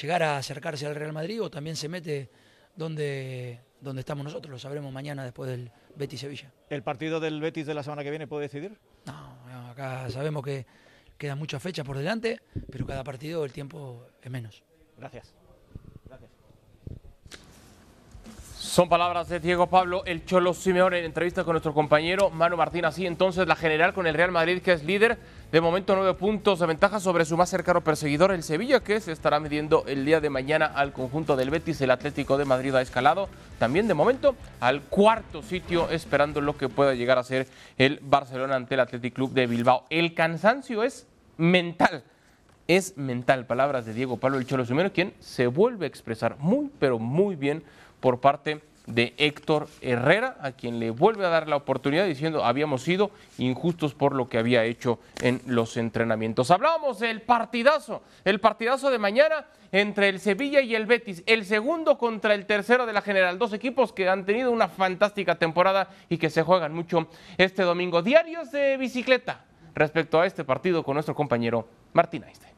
llegar 0.00 0.22
a 0.22 0.38
acercarse 0.38 0.86
al 0.86 0.94
Real 0.94 1.12
Madrid 1.12 1.42
o 1.42 1.50
también 1.50 1.76
se 1.76 1.88
mete 1.88 2.30
donde, 2.76 3.60
donde 3.80 4.00
estamos 4.00 4.24
nosotros. 4.24 4.50
Lo 4.50 4.58
sabremos 4.58 4.92
mañana 4.92 5.24
después 5.24 5.50
del 5.50 5.70
Betis 5.96 6.20
Sevilla. 6.20 6.52
¿El 6.68 6.82
partido 6.82 7.20
del 7.20 7.40
Betis 7.40 7.66
de 7.66 7.74
la 7.74 7.82
semana 7.82 8.02
que 8.02 8.10
viene 8.10 8.26
puede 8.26 8.42
decidir? 8.42 8.78
No, 9.06 9.68
acá 9.70 10.08
sabemos 10.10 10.42
que 10.44 10.66
quedan 11.20 11.38
muchas 11.38 11.62
fechas 11.62 11.84
por 11.84 11.98
delante, 11.98 12.40
pero 12.72 12.86
cada 12.86 13.04
partido 13.04 13.44
el 13.44 13.52
tiempo 13.52 14.06
es 14.22 14.30
menos. 14.30 14.62
Gracias. 14.96 15.34
Son 18.56 18.88
palabras 18.88 19.28
de 19.28 19.40
Diego 19.40 19.66
Pablo, 19.66 20.04
el 20.06 20.24
Cholo 20.24 20.54
Simeone 20.54 21.00
en 21.00 21.04
entrevista 21.04 21.44
con 21.44 21.54
nuestro 21.54 21.74
compañero 21.74 22.30
Manu 22.30 22.56
Martín. 22.56 22.84
Así 22.84 23.04
entonces 23.04 23.46
la 23.48 23.56
general 23.56 23.92
con 23.92 24.06
el 24.06 24.14
Real 24.14 24.30
Madrid 24.30 24.62
que 24.62 24.72
es 24.72 24.84
líder, 24.84 25.18
de 25.50 25.60
momento 25.60 25.96
nueve 25.96 26.14
puntos 26.14 26.60
de 26.60 26.66
ventaja 26.66 27.00
sobre 27.00 27.24
su 27.24 27.36
más 27.36 27.50
cercano 27.50 27.82
perseguidor, 27.82 28.32
el 28.32 28.42
Sevilla, 28.42 28.80
que 28.80 29.00
se 29.00 29.12
estará 29.12 29.40
midiendo 29.40 29.84
el 29.88 30.04
día 30.04 30.20
de 30.20 30.30
mañana 30.30 30.66
al 30.66 30.92
conjunto 30.92 31.36
del 31.36 31.50
Betis. 31.50 31.80
El 31.80 31.90
Atlético 31.90 32.38
de 32.38 32.44
Madrid 32.44 32.74
ha 32.74 32.80
escalado 32.80 33.28
también 33.58 33.88
de 33.88 33.94
momento 33.94 34.36
al 34.60 34.82
cuarto 34.82 35.42
sitio, 35.42 35.90
esperando 35.90 36.40
lo 36.40 36.56
que 36.56 36.68
pueda 36.68 36.94
llegar 36.94 37.18
a 37.18 37.24
ser 37.24 37.48
el 37.76 37.98
Barcelona 38.00 38.54
ante 38.54 38.74
el 38.74 38.80
Athletic 38.80 39.14
Club 39.14 39.32
de 39.32 39.48
Bilbao. 39.48 39.84
El 39.90 40.14
cansancio 40.14 40.84
es 40.84 41.08
mental 41.40 42.04
es 42.68 42.96
mental. 42.96 43.46
Palabras 43.46 43.84
de 43.84 43.94
Diego 43.94 44.18
Pablo 44.18 44.38
El 44.38 44.46
Cholo 44.46 44.64
Simeone, 44.64 44.92
quien 44.92 45.12
se 45.18 45.48
vuelve 45.48 45.86
a 45.86 45.88
expresar 45.88 46.36
muy, 46.38 46.70
pero 46.78 47.00
muy 47.00 47.34
bien 47.34 47.64
por 47.98 48.20
parte 48.20 48.62
de 48.86 49.12
Héctor 49.18 49.68
Herrera, 49.80 50.36
a 50.40 50.52
quien 50.52 50.78
le 50.78 50.90
vuelve 50.90 51.26
a 51.26 51.30
dar 51.30 51.48
la 51.48 51.56
oportunidad 51.56 52.06
diciendo 52.06 52.44
habíamos 52.44 52.82
sido 52.82 53.10
injustos 53.38 53.94
por 53.94 54.14
lo 54.14 54.28
que 54.28 54.38
había 54.38 54.64
hecho 54.64 55.00
en 55.20 55.40
los 55.46 55.76
entrenamientos. 55.76 56.52
Hablábamos 56.52 57.00
del 57.00 57.22
partidazo, 57.22 58.02
el 58.24 58.38
partidazo 58.38 58.90
de 58.90 58.98
mañana 58.98 59.46
entre 59.72 60.08
el 60.08 60.20
Sevilla 60.20 60.60
y 60.60 60.76
el 60.76 60.86
Betis, 60.86 61.24
el 61.26 61.44
segundo 61.44 61.98
contra 61.98 62.34
el 62.34 62.46
tercero 62.46 62.86
de 62.86 62.92
la 62.92 63.02
general, 63.02 63.38
dos 63.38 63.52
equipos 63.52 63.92
que 63.92 64.08
han 64.08 64.24
tenido 64.24 64.52
una 64.52 64.68
fantástica 64.68 65.34
temporada 65.34 65.88
y 66.08 66.18
que 66.18 66.30
se 66.30 66.42
juegan 66.42 66.72
mucho 66.72 67.08
este 67.36 67.62
domingo. 67.62 68.02
Diarios 68.02 68.52
de 68.52 68.76
bicicleta 68.76 69.44
respecto 69.74 70.20
a 70.20 70.26
este 70.26 70.44
partido 70.44 70.82
con 70.82 70.94
nuestro 70.94 71.14
compañero 71.14 71.66
Martín 71.92 72.24
Einstein. 72.24 72.50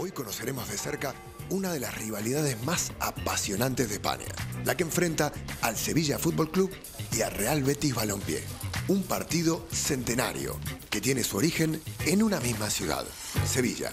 Hoy 0.00 0.12
conoceremos 0.12 0.68
de 0.68 0.78
cerca 0.78 1.12
una 1.50 1.72
de 1.72 1.80
las 1.80 1.96
rivalidades 1.96 2.62
más 2.64 2.92
apasionantes 3.00 3.88
de 3.88 3.94
España, 3.94 4.26
la 4.64 4.76
que 4.76 4.84
enfrenta 4.84 5.32
al 5.62 5.76
Sevilla 5.76 6.18
Fútbol 6.18 6.50
Club 6.50 6.70
y 7.12 7.22
al 7.22 7.32
Real 7.32 7.62
Betis 7.62 7.94
Balompié. 7.94 8.44
Un 8.88 9.02
partido 9.02 9.66
centenario 9.72 10.56
que 10.88 11.00
tiene 11.00 11.24
su 11.24 11.36
origen 11.36 11.80
en 12.06 12.22
una 12.22 12.38
misma 12.40 12.70
ciudad, 12.70 13.04
Sevilla. 13.44 13.92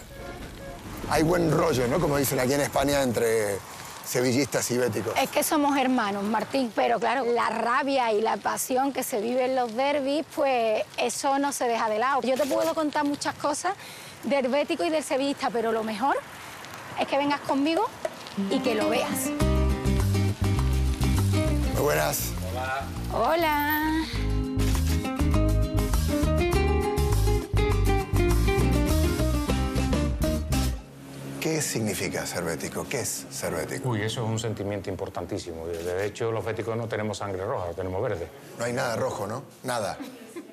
Hay 1.09 1.23
buen 1.23 1.51
rollo, 1.51 1.87
¿no? 1.87 1.99
Como 1.99 2.17
dicen 2.17 2.39
aquí 2.39 2.53
en 2.53 2.61
España, 2.61 3.01
entre 3.01 3.57
sevillistas 4.05 4.69
y 4.71 4.77
béticos. 4.77 5.13
Es 5.17 5.29
que 5.29 5.43
somos 5.43 5.77
hermanos, 5.77 6.23
Martín, 6.23 6.71
pero 6.75 6.99
claro, 6.99 7.25
la 7.25 7.49
rabia 7.49 8.11
y 8.11 8.21
la 8.21 8.37
pasión 8.37 8.93
que 8.93 9.03
se 9.03 9.21
vive 9.21 9.45
en 9.45 9.55
los 9.55 9.75
derbis, 9.75 10.25
pues 10.35 10.83
eso 10.97 11.39
no 11.39 11.51
se 11.51 11.65
deja 11.65 11.89
de 11.89 11.99
lado. 11.99 12.21
Yo 12.21 12.35
te 12.35 12.45
puedo 12.45 12.73
contar 12.73 13.03
muchas 13.03 13.35
cosas 13.35 13.73
del 14.23 14.47
bético 14.47 14.83
y 14.83 14.89
del 14.89 15.03
sevillista, 15.03 15.49
pero 15.49 15.71
lo 15.71 15.83
mejor 15.83 16.15
es 16.99 17.07
que 17.07 17.17
vengas 17.17 17.41
conmigo 17.41 17.85
y 18.49 18.59
que 18.59 18.75
lo 18.75 18.89
veas. 18.89 19.27
Muy 21.73 21.81
buenas. 21.81 22.31
Hola. 22.51 22.83
Hola. 23.13 23.84
¿Qué 31.45 31.61
significa 31.61 32.25
ser 32.25 32.43
bético? 32.43 32.87
¿Qué 32.89 33.01
es 33.01 33.27
ser 33.29 33.53
bético? 33.53 33.89
Uy, 33.89 34.01
eso 34.01 34.23
es 34.23 34.27
un 34.27 34.39
sentimiento 34.39 34.89
importantísimo. 34.89 35.67
De 35.67 36.03
hecho, 36.03 36.31
los 36.31 36.43
béticos 36.43 36.75
no 36.75 36.87
tenemos 36.87 37.19
sangre 37.19 37.45
roja, 37.45 37.67
tenemos 37.75 38.01
verde. 38.01 38.27
No 38.57 38.65
hay 38.65 38.73
nada 38.73 38.95
rojo, 38.95 39.27
¿no? 39.27 39.43
Nada. 39.61 39.95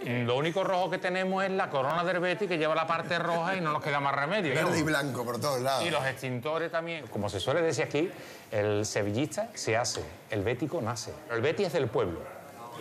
Mm, 0.04 0.26
lo 0.26 0.36
único 0.36 0.62
rojo 0.62 0.90
que 0.90 0.98
tenemos 0.98 1.42
es 1.44 1.50
la 1.50 1.70
corona 1.70 2.04
del 2.04 2.20
Betis 2.20 2.46
que 2.46 2.58
lleva 2.58 2.74
la 2.74 2.86
parte 2.86 3.18
roja 3.18 3.56
y 3.56 3.62
no 3.62 3.72
nos 3.72 3.82
queda 3.82 4.00
más 4.00 4.14
remedio. 4.14 4.54
Verde 4.54 4.80
y 4.80 4.82
blanco 4.82 5.24
por 5.24 5.40
todos 5.40 5.62
lados. 5.62 5.82
Y 5.86 5.90
los 5.90 6.04
extintores 6.04 6.70
también. 6.70 7.06
Como 7.06 7.30
se 7.30 7.40
suele 7.40 7.62
decir 7.62 7.84
aquí, 7.84 8.10
el 8.50 8.84
sevillista 8.84 9.48
se 9.54 9.78
hace, 9.78 10.02
el 10.28 10.42
bético 10.42 10.82
nace. 10.82 11.14
El 11.30 11.40
Betis 11.40 11.68
es 11.68 11.72
del 11.72 11.86
pueblo. 11.86 12.20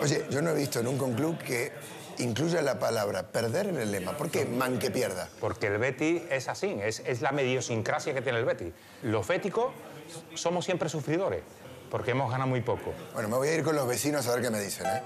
Oye, 0.02 0.26
yo 0.30 0.42
no 0.42 0.50
he 0.50 0.56
visto 0.56 0.84
nunca 0.84 1.06
un 1.06 1.14
club 1.14 1.38
que 1.38 1.72
incluya 2.22 2.62
la 2.62 2.80
palabra 2.80 3.24
perder 3.24 3.68
en 3.68 3.78
el 3.78 3.92
lema. 3.92 4.18
¿Por 4.18 4.30
qué 4.30 4.46
man 4.46 4.80
que 4.80 4.92
pierda? 4.92 5.28
Porque 5.40 5.68
el 5.68 5.78
Betis 5.78 6.22
es 6.30 6.48
así, 6.48 6.78
es, 6.82 7.02
es 7.06 7.22
la 7.22 7.32
mediosincrasia 7.32 8.14
que 8.14 8.22
tiene 8.22 8.40
el 8.40 8.46
Betis. 8.46 8.74
Los 9.04 9.28
béticos 9.28 9.74
somos 10.36 10.66
siempre 10.66 10.90
sufridores 10.90 11.42
porque 11.92 12.12
hemos 12.12 12.32
ganado 12.32 12.50
muy 12.50 12.62
poco. 12.62 12.94
Bueno, 13.14 13.28
me 13.28 13.36
voy 13.36 13.50
a 13.50 13.56
ir 13.56 13.64
con 13.64 13.76
los 13.76 13.86
vecinos 13.86 14.26
a 14.28 14.34
ver 14.34 14.42
qué 14.42 14.50
me 14.50 14.62
dicen, 14.62 14.88
¿eh? 14.88 15.02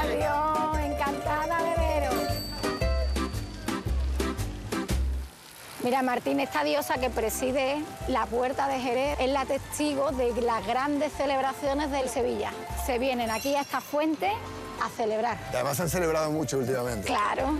Adiós, 0.00 0.78
encantada 0.78 1.62
de 1.62 1.74
veros. 1.80 2.14
Mira, 5.84 6.02
Martín, 6.02 6.40
esta 6.40 6.64
diosa 6.64 6.94
que 6.98 7.10
preside 7.10 7.80
la 8.08 8.26
puerta 8.26 8.66
de 8.66 8.80
Jerez 8.80 9.20
es 9.20 9.30
la 9.30 9.46
testigo 9.46 10.10
de 10.10 10.32
las 10.42 10.66
grandes 10.66 11.12
celebraciones 11.12 11.92
del 11.92 12.08
Sevilla. 12.08 12.50
Se 12.86 12.98
vienen 12.98 13.30
aquí 13.30 13.54
a 13.54 13.60
esta 13.60 13.80
fuente 13.80 14.32
a 14.82 14.88
celebrar. 14.90 15.38
Y 15.52 15.56
además 15.56 15.80
han 15.80 15.88
celebrado 15.88 16.30
mucho 16.30 16.58
últimamente. 16.58 17.06
Claro. 17.06 17.58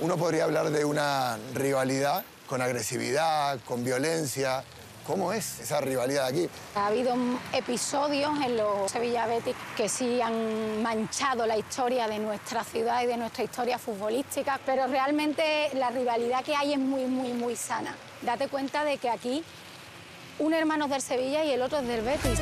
Uno 0.00 0.16
podría 0.16 0.44
hablar 0.44 0.70
de 0.70 0.84
una 0.84 1.38
rivalidad 1.54 2.24
con 2.46 2.62
agresividad, 2.62 3.58
con 3.64 3.84
violencia. 3.84 4.62
¿Cómo 5.06 5.32
es 5.32 5.60
esa 5.60 5.80
rivalidad 5.80 6.26
aquí? 6.26 6.48
Ha 6.74 6.88
habido 6.88 7.14
episodios 7.52 8.32
en 8.44 8.56
los 8.56 8.90
Sevilla 8.90 9.26
Betis 9.26 9.54
que 9.76 9.88
sí 9.88 10.20
han 10.20 10.82
manchado 10.82 11.46
la 11.46 11.56
historia 11.56 12.08
de 12.08 12.18
nuestra 12.18 12.64
ciudad 12.64 13.02
y 13.02 13.06
de 13.06 13.16
nuestra 13.16 13.44
historia 13.44 13.78
futbolística, 13.78 14.58
pero 14.66 14.88
realmente 14.88 15.70
la 15.74 15.90
rivalidad 15.90 16.44
que 16.44 16.56
hay 16.56 16.72
es 16.72 16.78
muy, 16.80 17.04
muy, 17.04 17.32
muy 17.32 17.54
sana. 17.54 17.94
Date 18.22 18.48
cuenta 18.48 18.84
de 18.84 18.98
que 18.98 19.08
aquí 19.08 19.44
un 20.40 20.54
hermano 20.54 20.86
es 20.86 20.90
del 20.90 21.02
Sevilla 21.02 21.44
y 21.44 21.52
el 21.52 21.62
otro 21.62 21.78
es 21.78 21.86
del 21.86 22.02
Betis. 22.02 22.40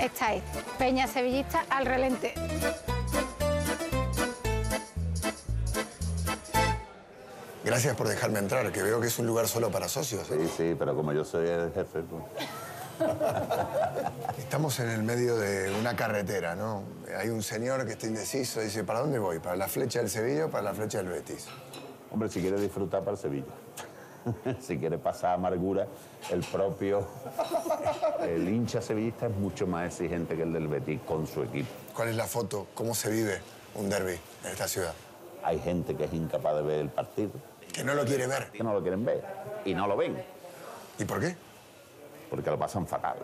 Esta 0.00 0.32
es 0.32 0.42
Peña 0.78 1.06
Sevillista 1.06 1.66
al 1.68 1.84
relente. 1.84 2.32
Gracias 7.62 7.94
por 7.94 8.08
dejarme 8.08 8.38
entrar, 8.38 8.72
que 8.72 8.82
veo 8.82 8.98
que 8.98 9.08
es 9.08 9.18
un 9.18 9.26
lugar 9.26 9.46
solo 9.46 9.70
para 9.70 9.88
socios. 9.88 10.30
¿eh? 10.30 10.38
Sí, 10.40 10.52
sí, 10.56 10.76
pero 10.78 10.96
como 10.96 11.12
yo 11.12 11.24
soy 11.24 11.48
el 11.48 11.70
jefe... 11.72 12.00
Pues... 12.00 12.22
Estamos 14.38 14.80
en 14.80 14.88
el 14.88 15.02
medio 15.02 15.36
de 15.36 15.70
una 15.78 15.94
carretera, 15.94 16.54
¿no? 16.54 16.82
Hay 17.18 17.28
un 17.28 17.42
señor 17.42 17.84
que 17.84 17.92
está 17.92 18.06
indeciso, 18.06 18.60
dice, 18.60 18.84
¿para 18.84 19.00
dónde 19.00 19.18
voy? 19.18 19.38
¿Para 19.38 19.56
la 19.56 19.68
flecha 19.68 20.00
del 20.00 20.08
Sevilla 20.08 20.46
o 20.46 20.50
para 20.50 20.64
la 20.64 20.74
flecha 20.74 20.98
del 20.98 21.08
Betis? 21.08 21.46
Hombre, 22.10 22.30
si 22.30 22.40
quiere 22.40 22.58
disfrutar 22.58 23.00
para 23.00 23.12
el 23.12 23.18
Sevilla. 23.18 23.52
si 24.60 24.78
quiere 24.78 24.98
pasar 24.98 25.34
amargura, 25.34 25.86
el 26.30 26.40
propio, 26.44 27.06
el 28.22 28.48
hincha 28.48 28.80
sevillista 28.82 29.26
es 29.26 29.36
mucho 29.36 29.66
más 29.66 29.86
exigente 29.86 30.36
que 30.36 30.42
el 30.42 30.52
del 30.52 30.68
Betis 30.68 31.00
con 31.06 31.26
su 31.26 31.42
equipo. 31.42 31.68
¿Cuál 31.94 32.08
es 32.08 32.16
la 32.16 32.26
foto? 32.26 32.66
¿Cómo 32.74 32.94
se 32.94 33.10
vive 33.10 33.40
un 33.74 33.88
derby 33.88 34.18
en 34.44 34.50
esta 34.50 34.68
ciudad? 34.68 34.92
Hay 35.42 35.58
gente 35.58 35.94
que 35.96 36.04
es 36.04 36.12
incapaz 36.12 36.54
de 36.56 36.62
ver 36.62 36.78
el 36.80 36.88
partido. 36.88 37.30
Que 37.72 37.82
no 37.84 37.94
lo 37.94 38.04
quiere 38.04 38.26
ver. 38.26 38.50
Que 38.50 38.62
no 38.62 38.72
lo 38.74 38.82
quieren 38.82 39.04
ver 39.04 39.22
y 39.64 39.74
no 39.74 39.86
lo 39.86 39.96
ven. 39.96 40.22
¿Y 40.98 41.04
por 41.04 41.20
qué? 41.20 41.34
Porque 42.28 42.50
lo 42.50 42.58
pasan 42.58 42.86
fatal. 42.86 43.16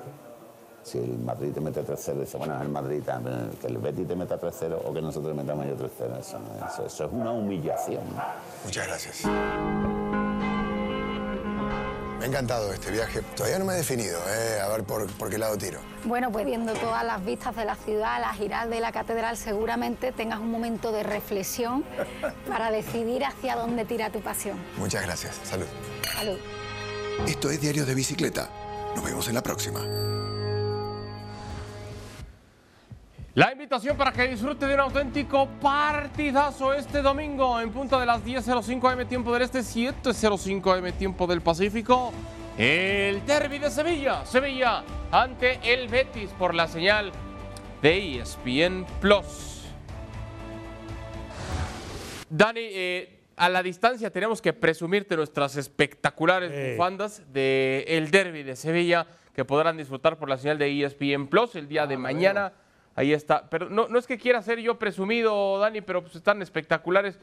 Si 0.82 0.98
el 0.98 1.18
Madrid 1.18 1.52
te 1.52 1.60
mete 1.60 1.82
3-0, 1.84 2.20
dice, 2.20 2.36
bueno, 2.38 2.62
el 2.62 2.68
Madrid, 2.68 3.02
también, 3.04 3.50
que 3.60 3.66
el 3.66 3.78
Betis 3.78 4.06
te 4.06 4.14
meta 4.14 4.38
3-0 4.40 4.78
o 4.84 4.94
que 4.94 5.02
nosotros 5.02 5.34
le 5.34 5.42
metamos 5.42 5.66
yo 5.66 5.74
3-0. 5.76 6.16
Eso, 6.20 6.38
no- 6.38 6.66
eso- 6.66 6.86
eso 6.86 7.04
es 7.06 7.12
una 7.12 7.32
humillación. 7.32 8.04
Muchas 8.64 8.86
gracias. 8.86 9.22
Me 12.26 12.30
ha 12.30 12.40
encantado 12.40 12.72
este 12.72 12.90
viaje. 12.90 13.22
Todavía 13.36 13.60
no 13.60 13.66
me 13.66 13.74
he 13.74 13.76
definido, 13.76 14.18
eh, 14.28 14.60
a 14.60 14.66
ver 14.66 14.82
por, 14.82 15.06
por 15.12 15.30
qué 15.30 15.38
lado 15.38 15.56
tiro. 15.56 15.78
Bueno, 16.02 16.32
pues 16.32 16.44
viendo 16.44 16.72
todas 16.72 17.04
las 17.04 17.24
vistas 17.24 17.54
de 17.54 17.64
la 17.64 17.76
ciudad, 17.76 18.20
la 18.20 18.34
giral 18.34 18.68
de 18.68 18.80
la 18.80 18.90
catedral, 18.90 19.36
seguramente 19.36 20.10
tengas 20.10 20.40
un 20.40 20.50
momento 20.50 20.90
de 20.90 21.04
reflexión 21.04 21.84
para 22.48 22.72
decidir 22.72 23.24
hacia 23.24 23.54
dónde 23.54 23.84
tira 23.84 24.10
tu 24.10 24.22
pasión. 24.22 24.58
Muchas 24.76 25.04
gracias. 25.04 25.38
Salud. 25.44 25.66
Salud. 26.16 26.38
Esto 27.28 27.48
es 27.48 27.60
Diario 27.60 27.86
de 27.86 27.94
Bicicleta. 27.94 28.50
Nos 28.96 29.04
vemos 29.04 29.28
en 29.28 29.34
la 29.34 29.42
próxima. 29.44 29.82
La 33.36 33.52
invitación 33.52 33.98
para 33.98 34.12
que 34.12 34.28
disfrute 34.28 34.66
de 34.66 34.72
un 34.72 34.80
auténtico 34.80 35.46
partidazo 35.60 36.72
este 36.72 37.02
domingo 37.02 37.60
en 37.60 37.70
punto 37.70 38.00
de 38.00 38.06
las 38.06 38.24
10.05 38.24 38.90
am 38.90 39.06
tiempo 39.06 39.30
del 39.30 39.42
este, 39.42 39.58
7.05 39.58 40.78
am 40.78 40.90
tiempo 40.92 41.26
del 41.26 41.42
Pacífico. 41.42 42.14
El 42.56 43.26
derby 43.26 43.58
de 43.58 43.70
Sevilla. 43.70 44.24
Sevilla 44.24 44.82
ante 45.12 45.60
el 45.70 45.86
Betis 45.88 46.30
por 46.38 46.54
la 46.54 46.66
señal 46.66 47.12
de 47.82 48.20
ESPN 48.20 48.86
Plus. 49.02 49.66
Dani, 52.30 52.60
eh, 52.62 53.20
a 53.36 53.50
la 53.50 53.62
distancia 53.62 54.10
tenemos 54.10 54.40
que 54.40 54.54
presumirte 54.54 55.14
nuestras 55.14 55.56
espectaculares 55.56 56.72
bufandas 56.72 57.22
del 57.34 58.10
derby 58.10 58.44
de 58.44 58.56
Sevilla 58.56 59.06
que 59.34 59.44
podrán 59.44 59.76
disfrutar 59.76 60.16
por 60.16 60.30
la 60.30 60.38
señal 60.38 60.56
de 60.56 60.86
ESPN 60.86 61.26
Plus 61.26 61.54
el 61.54 61.68
día 61.68 61.86
de 61.86 61.98
mañana. 61.98 62.54
Ahí 62.96 63.12
está. 63.12 63.48
Pero 63.48 63.68
no, 63.70 63.86
no 63.88 63.98
es 63.98 64.06
que 64.06 64.18
quiera 64.18 64.42
ser 64.42 64.58
yo 64.58 64.78
presumido, 64.78 65.58
Dani, 65.60 65.80
pero 65.82 66.02
pues 66.02 66.16
están 66.16 66.42
espectaculares. 66.42 67.18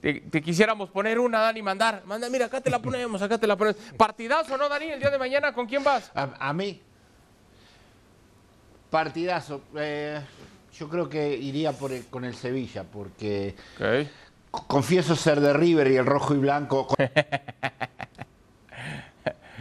Te, 0.00 0.20
te 0.20 0.40
quisiéramos 0.40 0.90
poner 0.90 1.18
una, 1.18 1.40
Dani, 1.40 1.60
mandar. 1.62 2.02
Manda, 2.06 2.28
mira, 2.30 2.46
acá 2.46 2.60
te 2.60 2.70
la 2.70 2.78
ponemos, 2.78 3.20
acá 3.20 3.36
te 3.36 3.46
la 3.46 3.56
ponemos. 3.56 3.80
Partidazo, 3.96 4.56
¿no, 4.56 4.68
Dani? 4.68 4.86
El 4.86 5.00
día 5.00 5.10
de 5.10 5.18
mañana, 5.18 5.52
¿con 5.52 5.66
quién 5.66 5.82
vas? 5.82 6.10
A, 6.14 6.48
a 6.48 6.52
mí, 6.52 6.80
partidazo. 8.90 9.62
Eh, 9.76 10.20
yo 10.78 10.88
creo 10.88 11.08
que 11.08 11.34
iría 11.34 11.72
por 11.72 11.90
el- 11.92 12.06
con 12.06 12.24
el 12.24 12.34
Sevilla, 12.34 12.84
porque 12.84 13.56
c- 13.78 14.08
confieso 14.68 15.16
ser 15.16 15.40
de 15.40 15.52
River 15.52 15.90
y 15.90 15.96
el 15.96 16.06
rojo 16.06 16.34
y 16.34 16.38
blanco. 16.38 16.86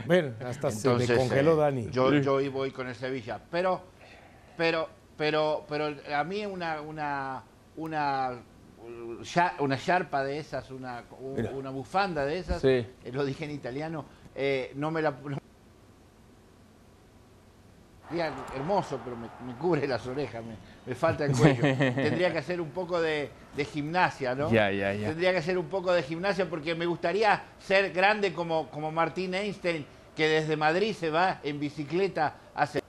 Ven, 0.05 0.35
hasta 0.45 0.69
se 0.69 0.87
Entonces, 0.87 1.09
me 1.09 1.15
congeló 1.17 1.53
eh, 1.53 1.57
Dani. 1.57 1.89
Yo, 1.89 2.13
yo 2.13 2.33
hoy 2.35 2.49
voy 2.49 2.69
con 2.71 2.87
el 2.87 2.95
Sevilla. 2.95 3.39
Pero, 3.49 3.81
pero, 4.57 4.87
pero, 5.17 5.65
pero 5.69 5.93
a 6.15 6.23
mí 6.23 6.45
una, 6.45 6.81
una, 6.81 7.43
una, 7.75 8.31
una 9.59 9.77
charpa 9.77 10.23
de 10.23 10.39
esas, 10.39 10.69
una, 10.71 11.03
un- 11.19 11.47
una 11.47 11.69
bufanda 11.69 12.25
de 12.25 12.39
esas, 12.39 12.61
Sí. 12.61 12.67
eh, 12.67 12.93
lo 13.11 13.23
dije 13.25 13.45
en 13.45 13.51
italiano, 13.51 14.05
eh, 14.35 14.71
no 14.75 14.91
me 14.91 15.01
la... 15.01 15.11
no- 15.11 15.37
hermoso, 18.55 18.99
pero 19.03 19.15
me, 19.17 19.27
me 19.45 19.57
cubre 19.59 19.87
las 19.87 20.05
orejas, 20.05 20.43
me, 20.43 20.55
me 20.85 20.95
falta 20.95 21.25
el 21.25 21.31
cuello. 21.35 21.61
Tendría 21.95 22.31
que 22.31 22.37
hacer 22.37 22.61
un 22.61 22.69
poco 22.69 23.01
de, 23.01 23.29
de 23.57 23.65
gimnasia, 23.65 24.35
¿no? 24.35 24.51
Ya, 24.51 24.71
ya, 24.71 24.93
ya. 24.93 25.07
Tendría 25.07 25.31
que 25.31 25.39
hacer 25.39 25.57
un 25.57 25.65
poco 25.65 25.91
de 25.91 26.03
gimnasia 26.03 26.47
porque 26.49 26.75
me 26.75 26.85
gustaría 26.85 27.43
ser 27.59 27.91
grande 27.91 28.31
como, 28.31 28.69
como 28.69 28.91
Martín 28.91 29.33
Einstein, 29.33 29.85
que 30.15 30.27
desde 30.29 30.55
Madrid 30.55 30.93
se 30.93 31.09
va 31.09 31.39
en 31.43 31.59
bicicleta 31.59 32.35
hace... 32.53 32.79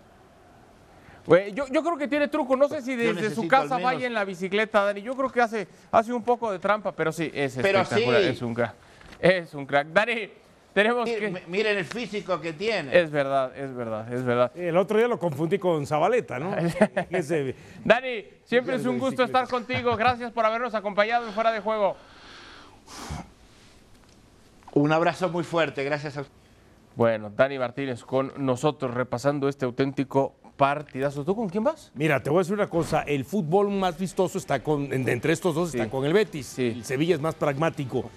Yo, 1.55 1.67
yo 1.69 1.83
creo 1.83 1.97
que 1.97 2.07
tiene 2.09 2.29
truco. 2.29 2.57
No 2.57 2.69
sé 2.69 2.83
si 2.83 2.95
desde 2.95 3.35
su 3.35 3.49
casa 3.49 3.79
vaya 3.79 4.07
en 4.07 4.15
la 4.15 4.25
bicicleta, 4.25 4.85
Dani. 4.85 5.03
Yo 5.03 5.17
creo 5.17 5.31
que 5.31 5.41
hace, 5.41 5.67
hace 5.91 6.13
un 6.13 6.23
poco 6.23 6.53
de 6.53 6.59
trampa, 6.59 6.93
pero 6.93 7.11
sí, 7.13 7.31
es 7.35 7.57
Pero 7.61 7.81
espectacular. 7.81 8.23
sí. 8.23 8.29
Es 8.29 8.43
un 8.43 8.55
crack. 8.55 8.75
Es 9.19 9.55
un 9.55 9.67
crack. 9.67 9.89
Dani, 9.89 10.29
tenemos 10.73 11.05
que... 11.07 11.27
M- 11.27 11.43
Miren 11.49 11.79
el 11.79 11.85
físico 11.85 12.41
que 12.41 12.53
tiene. 12.53 12.97
Es 12.97 13.11
verdad, 13.11 13.57
es 13.57 13.75
verdad, 13.75 14.13
es 14.13 14.23
verdad. 14.25 14.53
El 14.57 14.77
otro 14.77 14.99
día 14.99 15.09
lo 15.09 15.19
confundí 15.19 15.59
con 15.59 15.85
Zabaleta, 15.87 16.39
¿no? 16.39 16.55
Ese- 17.11 17.57
Dani, 17.85 18.25
siempre 18.45 18.77
es 18.77 18.87
un 18.87 18.99
gusto 18.99 19.25
estar 19.25 19.49
contigo. 19.49 19.97
Gracias 19.97 20.31
por 20.33 20.45
habernos 20.45 20.75
acompañado 20.75 21.27
en 21.27 21.33
Fuera 21.33 21.51
de 21.51 21.61
Juego. 21.61 21.97
Un 24.75 24.93
abrazo 24.93 25.29
muy 25.31 25.43
fuerte, 25.45 25.83
gracias 25.85 26.19
a 26.19 26.25
Bueno, 26.95 27.31
Dani 27.35 27.59
Martínez 27.59 28.05
con 28.05 28.33
nosotros 28.37 28.93
repasando 28.93 29.49
este 29.49 29.65
auténtico 29.65 30.35
partidazo. 30.57 31.25
¿Tú 31.25 31.35
con 31.37 31.49
quién 31.49 31.65
vas? 31.65 31.91
Mira, 31.95 32.23
te 32.23 32.31
voy 32.31 32.39
a 32.39 32.41
decir 32.41 32.55
una 32.55 32.69
cosa, 32.69 33.03
el 33.03 33.25
fútbol 33.25 33.71
más 33.71 33.99
vistoso 33.99 34.39
está 34.39 34.63
con, 34.63 34.93
en- 34.93 35.09
entre 35.09 35.33
estos 35.33 35.55
dos 35.55 35.75
está 35.75 35.89
con 35.91 36.05
el 36.05 36.13
Betis. 36.13 36.59
El 36.59 36.85
Sevilla 36.85 37.15
es 37.15 37.21
más 37.21 37.35
pragmático. 37.35 38.11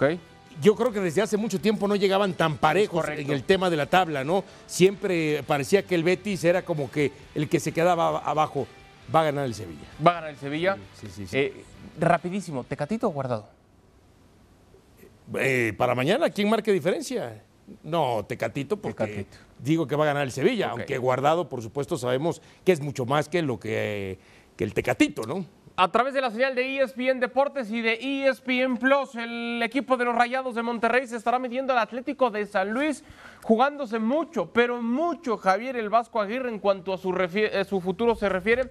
Yo 0.62 0.76
creo 0.76 0.92
que 0.92 1.00
desde 1.00 1.22
hace 1.22 1.38
mucho 1.38 1.60
tiempo 1.62 1.88
no 1.88 1.96
llegaban 1.96 2.34
tan 2.34 2.58
parejos 2.58 3.02
correcto. 3.02 3.22
en 3.22 3.32
el 3.32 3.44
tema 3.44 3.70
de 3.70 3.78
la 3.78 3.86
tabla, 3.86 4.24
¿no? 4.26 4.44
Siempre 4.68 5.42
parecía 5.44 5.84
que 5.84 5.96
el 5.96 6.04
Betis 6.04 6.44
era 6.44 6.64
como 6.64 6.92
que 6.92 7.12
el 7.36 7.48
que 7.48 7.60
se 7.62 7.72
quedaba 7.72 8.12
ab- 8.12 8.22
abajo. 8.26 8.68
Va 9.14 9.22
a 9.22 9.24
ganar 9.26 9.46
el 9.46 9.54
Sevilla. 9.56 9.86
Va 10.06 10.12
a 10.12 10.14
ganar 10.16 10.30
el 10.32 10.38
Sevilla. 10.38 10.78
Sí, 11.00 11.08
sí, 11.10 11.28
sí. 11.28 11.38
Eh, 11.38 11.64
rapidísimo, 12.00 12.64
¿Tecatito 12.64 13.08
o 13.08 13.12
Guardado? 13.12 13.48
Eh, 15.40 15.74
para 15.78 15.94
mañana, 15.96 16.30
¿quién 16.30 16.50
marque 16.50 16.72
diferencia? 16.72 17.42
No, 17.84 18.26
Tecatito, 18.28 18.78
porque 18.78 19.26
digo 19.60 19.88
que 19.88 19.96
va 19.96 20.04
a 20.04 20.08
ganar 20.08 20.24
el 20.24 20.32
Sevilla, 20.32 20.70
aunque 20.72 20.98
guardado, 20.98 21.50
por 21.50 21.62
supuesto, 21.62 21.98
sabemos 21.98 22.42
que 22.64 22.72
es 22.72 22.82
mucho 22.82 23.06
más 23.06 23.30
que 23.30 23.42
lo 23.42 23.60
que, 23.60 24.20
que 24.56 24.64
el 24.64 24.74
Tecatito, 24.74 25.24
¿no? 25.24 25.46
A 25.82 25.90
través 25.90 26.14
de 26.14 26.20
la 26.20 26.30
señal 26.30 26.56
de 26.56 26.82
ESPN 26.82 27.22
Deportes 27.22 27.72
y 27.72 27.82
de 27.82 27.94
ESPN 28.02 28.76
Plus, 28.76 29.16
el 29.16 29.62
equipo 29.64 29.96
de 29.96 30.04
los 30.04 30.14
Rayados 30.14 30.54
de 30.56 30.62
Monterrey 30.62 31.08
se 31.08 31.16
estará 31.16 31.40
midiendo 31.40 31.72
al 31.72 31.80
Atlético 31.80 32.30
de 32.30 32.46
San 32.46 32.72
Luis, 32.72 33.02
jugándose 33.44 33.98
mucho, 33.98 34.52
pero 34.52 34.82
mucho 34.82 35.38
Javier 35.38 35.78
el 35.78 35.88
Vasco 35.88 36.20
Aguirre 36.20 36.50
en 36.50 36.60
cuanto 36.60 36.94
a 36.94 36.98
su, 36.98 37.16
eh, 37.16 37.64
su 37.64 37.80
futuro 37.80 38.14
se 38.16 38.28
refiere. 38.28 38.70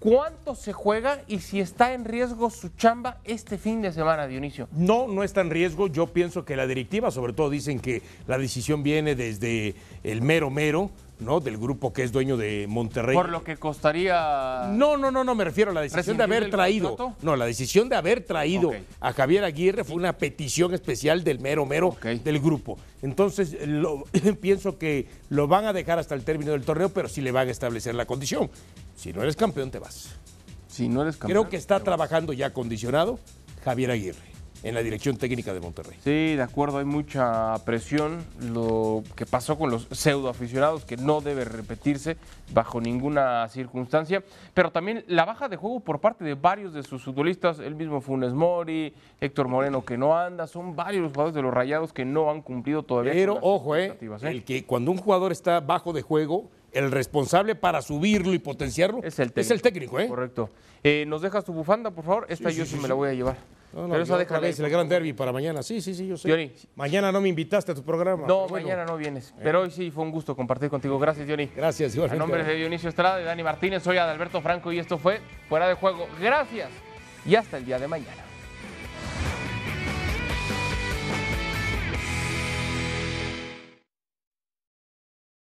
¿Cuánto 0.00 0.54
se 0.54 0.72
juega 0.72 1.22
y 1.26 1.40
si 1.40 1.58
está 1.58 1.92
en 1.92 2.04
riesgo 2.04 2.50
su 2.50 2.68
chamba 2.70 3.18
este 3.24 3.58
fin 3.58 3.82
de 3.82 3.92
semana, 3.92 4.28
Dionisio? 4.28 4.68
No, 4.70 5.08
no 5.08 5.24
está 5.24 5.40
en 5.40 5.50
riesgo. 5.50 5.88
Yo 5.88 6.06
pienso 6.06 6.44
que 6.44 6.54
la 6.54 6.68
directiva, 6.68 7.10
sobre 7.10 7.32
todo, 7.32 7.50
dicen 7.50 7.80
que 7.80 8.02
la 8.28 8.38
decisión 8.38 8.84
viene 8.84 9.16
desde 9.16 9.74
el 10.04 10.22
mero 10.22 10.50
mero, 10.50 10.90
¿no? 11.20 11.40
Del 11.40 11.56
grupo 11.58 11.92
que 11.92 12.02
es 12.02 12.12
dueño 12.12 12.36
de 12.36 12.66
Monterrey. 12.68 13.14
Por 13.14 13.28
lo 13.28 13.42
que 13.44 13.56
costaría. 13.56 14.68
No, 14.72 14.96
no, 14.96 15.10
no, 15.10 15.24
no, 15.24 15.34
me 15.34 15.44
refiero 15.44 15.70
a 15.70 15.74
la 15.74 15.80
decisión 15.82 16.16
de 16.16 16.26
¿Rescindir 16.26 16.36
haber 16.38 16.50
traído. 16.50 16.96
contrato? 16.96 17.16
No, 17.22 17.36
la 17.36 17.46
decisión 17.46 17.88
de 17.88 17.96
haber 17.96 18.22
traído 18.24 18.72
a 19.00 19.12
Javier 19.12 19.44
Aguirre 19.44 19.84
fue 19.84 19.96
una 19.96 20.12
petición 20.14 20.74
especial 20.74 21.24
del 21.24 21.40
mero 21.40 21.66
mero 21.66 21.96
del 22.02 22.40
grupo. 22.40 22.78
Entonces, 23.02 23.56
lo- 23.66 24.04
pienso 24.40 24.78
que 24.78 25.08
lo 25.28 25.48
van 25.48 25.64
a 25.66 25.72
dejar 25.72 25.98
hasta 25.98 26.14
el 26.14 26.24
término 26.24 26.52
del 26.52 26.62
torneo, 26.62 26.88
pero 26.90 27.08
sí 27.08 27.20
le 27.20 27.32
van 27.32 27.48
a 27.48 27.50
establecer 27.50 27.94
la 27.94 28.06
condición. 28.06 28.50
Si 28.96 29.12
no 29.12 29.22
eres 29.22 29.36
campeón, 29.36 29.70
te 29.70 29.78
vas. 29.78 30.10
Si 30.68 30.88
no 30.88 31.02
eres 31.02 31.16
campeón. 31.16 31.42
Creo 31.42 31.50
que 31.50 31.56
está 31.56 31.80
trabajando 31.80 32.32
ya 32.32 32.52
condicionado 32.52 33.18
Javier 33.64 33.90
Aguirre 33.90 34.18
en 34.62 34.74
la 34.74 34.82
dirección 34.82 35.16
técnica 35.16 35.54
de 35.54 35.60
Monterrey. 35.60 35.96
Sí, 36.02 36.36
de 36.36 36.42
acuerdo, 36.42 36.78
hay 36.78 36.84
mucha 36.84 37.54
presión. 37.64 38.24
Lo 38.40 39.02
que 39.16 39.26
pasó 39.26 39.58
con 39.58 39.70
los 39.70 39.86
pseudo 39.90 40.28
aficionados, 40.28 40.84
que 40.84 40.96
no 40.96 41.20
debe 41.20 41.44
repetirse 41.44 42.16
bajo 42.52 42.80
ninguna 42.80 43.48
circunstancia. 43.48 44.22
Pero 44.54 44.70
también 44.70 45.04
la 45.06 45.24
baja 45.24 45.48
de 45.48 45.56
juego 45.56 45.80
por 45.80 46.00
parte 46.00 46.24
de 46.24 46.34
varios 46.34 46.72
de 46.72 46.82
sus 46.82 47.02
futbolistas, 47.02 47.58
el 47.58 47.74
mismo 47.74 48.00
Funes 48.00 48.32
Mori, 48.32 48.92
Héctor 49.20 49.48
Moreno 49.48 49.84
que 49.84 49.96
no 49.96 50.16
anda, 50.18 50.46
son 50.46 50.74
varios 50.74 51.02
los 51.02 51.12
jugadores 51.12 51.34
de 51.34 51.42
los 51.42 51.54
rayados 51.54 51.92
que 51.92 52.04
no 52.04 52.30
han 52.30 52.42
cumplido 52.42 52.82
todavía. 52.82 53.12
Pero 53.12 53.38
ojo, 53.40 53.76
eh, 53.76 53.96
¿eh? 54.00 54.16
el 54.22 54.44
que 54.44 54.64
cuando 54.64 54.90
un 54.90 54.98
jugador 54.98 55.32
está 55.32 55.60
bajo 55.60 55.92
de 55.92 56.02
juego, 56.02 56.48
el 56.72 56.90
responsable 56.90 57.54
para 57.54 57.82
subirlo 57.82 58.32
y 58.34 58.38
potenciarlo 58.38 59.00
Es 59.02 59.18
el 59.18 59.32
técnico. 59.32 59.62
técnico, 59.62 60.00
¿eh? 60.00 60.08
Correcto. 60.08 60.50
Eh, 60.82 61.04
¿Nos 61.06 61.22
dejas 61.22 61.44
tu 61.44 61.52
bufanda, 61.52 61.90
por 61.90 62.04
favor? 62.04 62.26
Esta 62.28 62.50
Sí, 62.50 62.56
yo 62.56 62.64
sí, 62.66 62.76
me 62.76 62.88
la 62.88 62.94
voy 62.94 63.08
a 63.10 63.14
llevar. 63.14 63.36
No, 63.72 63.82
no, 63.82 63.90
Pero 63.90 64.02
esa 64.04 64.16
déjala 64.16 64.48
el 64.48 64.70
gran 64.70 64.88
derby 64.88 65.12
para 65.12 65.30
mañana. 65.30 65.62
Sí, 65.62 65.82
sí, 65.82 65.94
sí, 65.94 66.06
yo 66.06 66.16
sé. 66.16 66.30
Johnny. 66.30 66.52
Mañana 66.74 67.12
no 67.12 67.20
me 67.20 67.28
invitaste 67.28 67.72
a 67.72 67.74
tu 67.74 67.82
programa. 67.82 68.26
No, 68.26 68.48
bueno. 68.48 68.66
mañana 68.66 68.86
no 68.86 68.96
vienes. 68.96 69.34
Pero 69.42 69.60
hoy 69.60 69.70
sí 69.70 69.90
fue 69.90 70.04
un 70.04 70.10
gusto 70.10 70.34
compartir 70.34 70.70
contigo. 70.70 70.98
Gracias, 70.98 71.28
Johnny. 71.28 71.50
Gracias, 71.54 71.92
A 71.92 71.94
igualmente. 71.96 72.18
nombre 72.18 72.44
de 72.44 72.54
Dionisio 72.54 72.88
Estrada 72.88 73.20
y 73.20 73.24
Dani 73.24 73.42
Martínez, 73.42 73.82
soy 73.82 73.98
Adalberto 73.98 74.40
Franco 74.40 74.72
y 74.72 74.78
esto 74.78 74.96
fue 74.96 75.20
Fuera 75.50 75.68
de 75.68 75.74
Juego. 75.74 76.06
Gracias 76.20 76.70
y 77.26 77.34
hasta 77.34 77.58
el 77.58 77.66
día 77.66 77.78
de 77.78 77.88
mañana. 77.88 78.27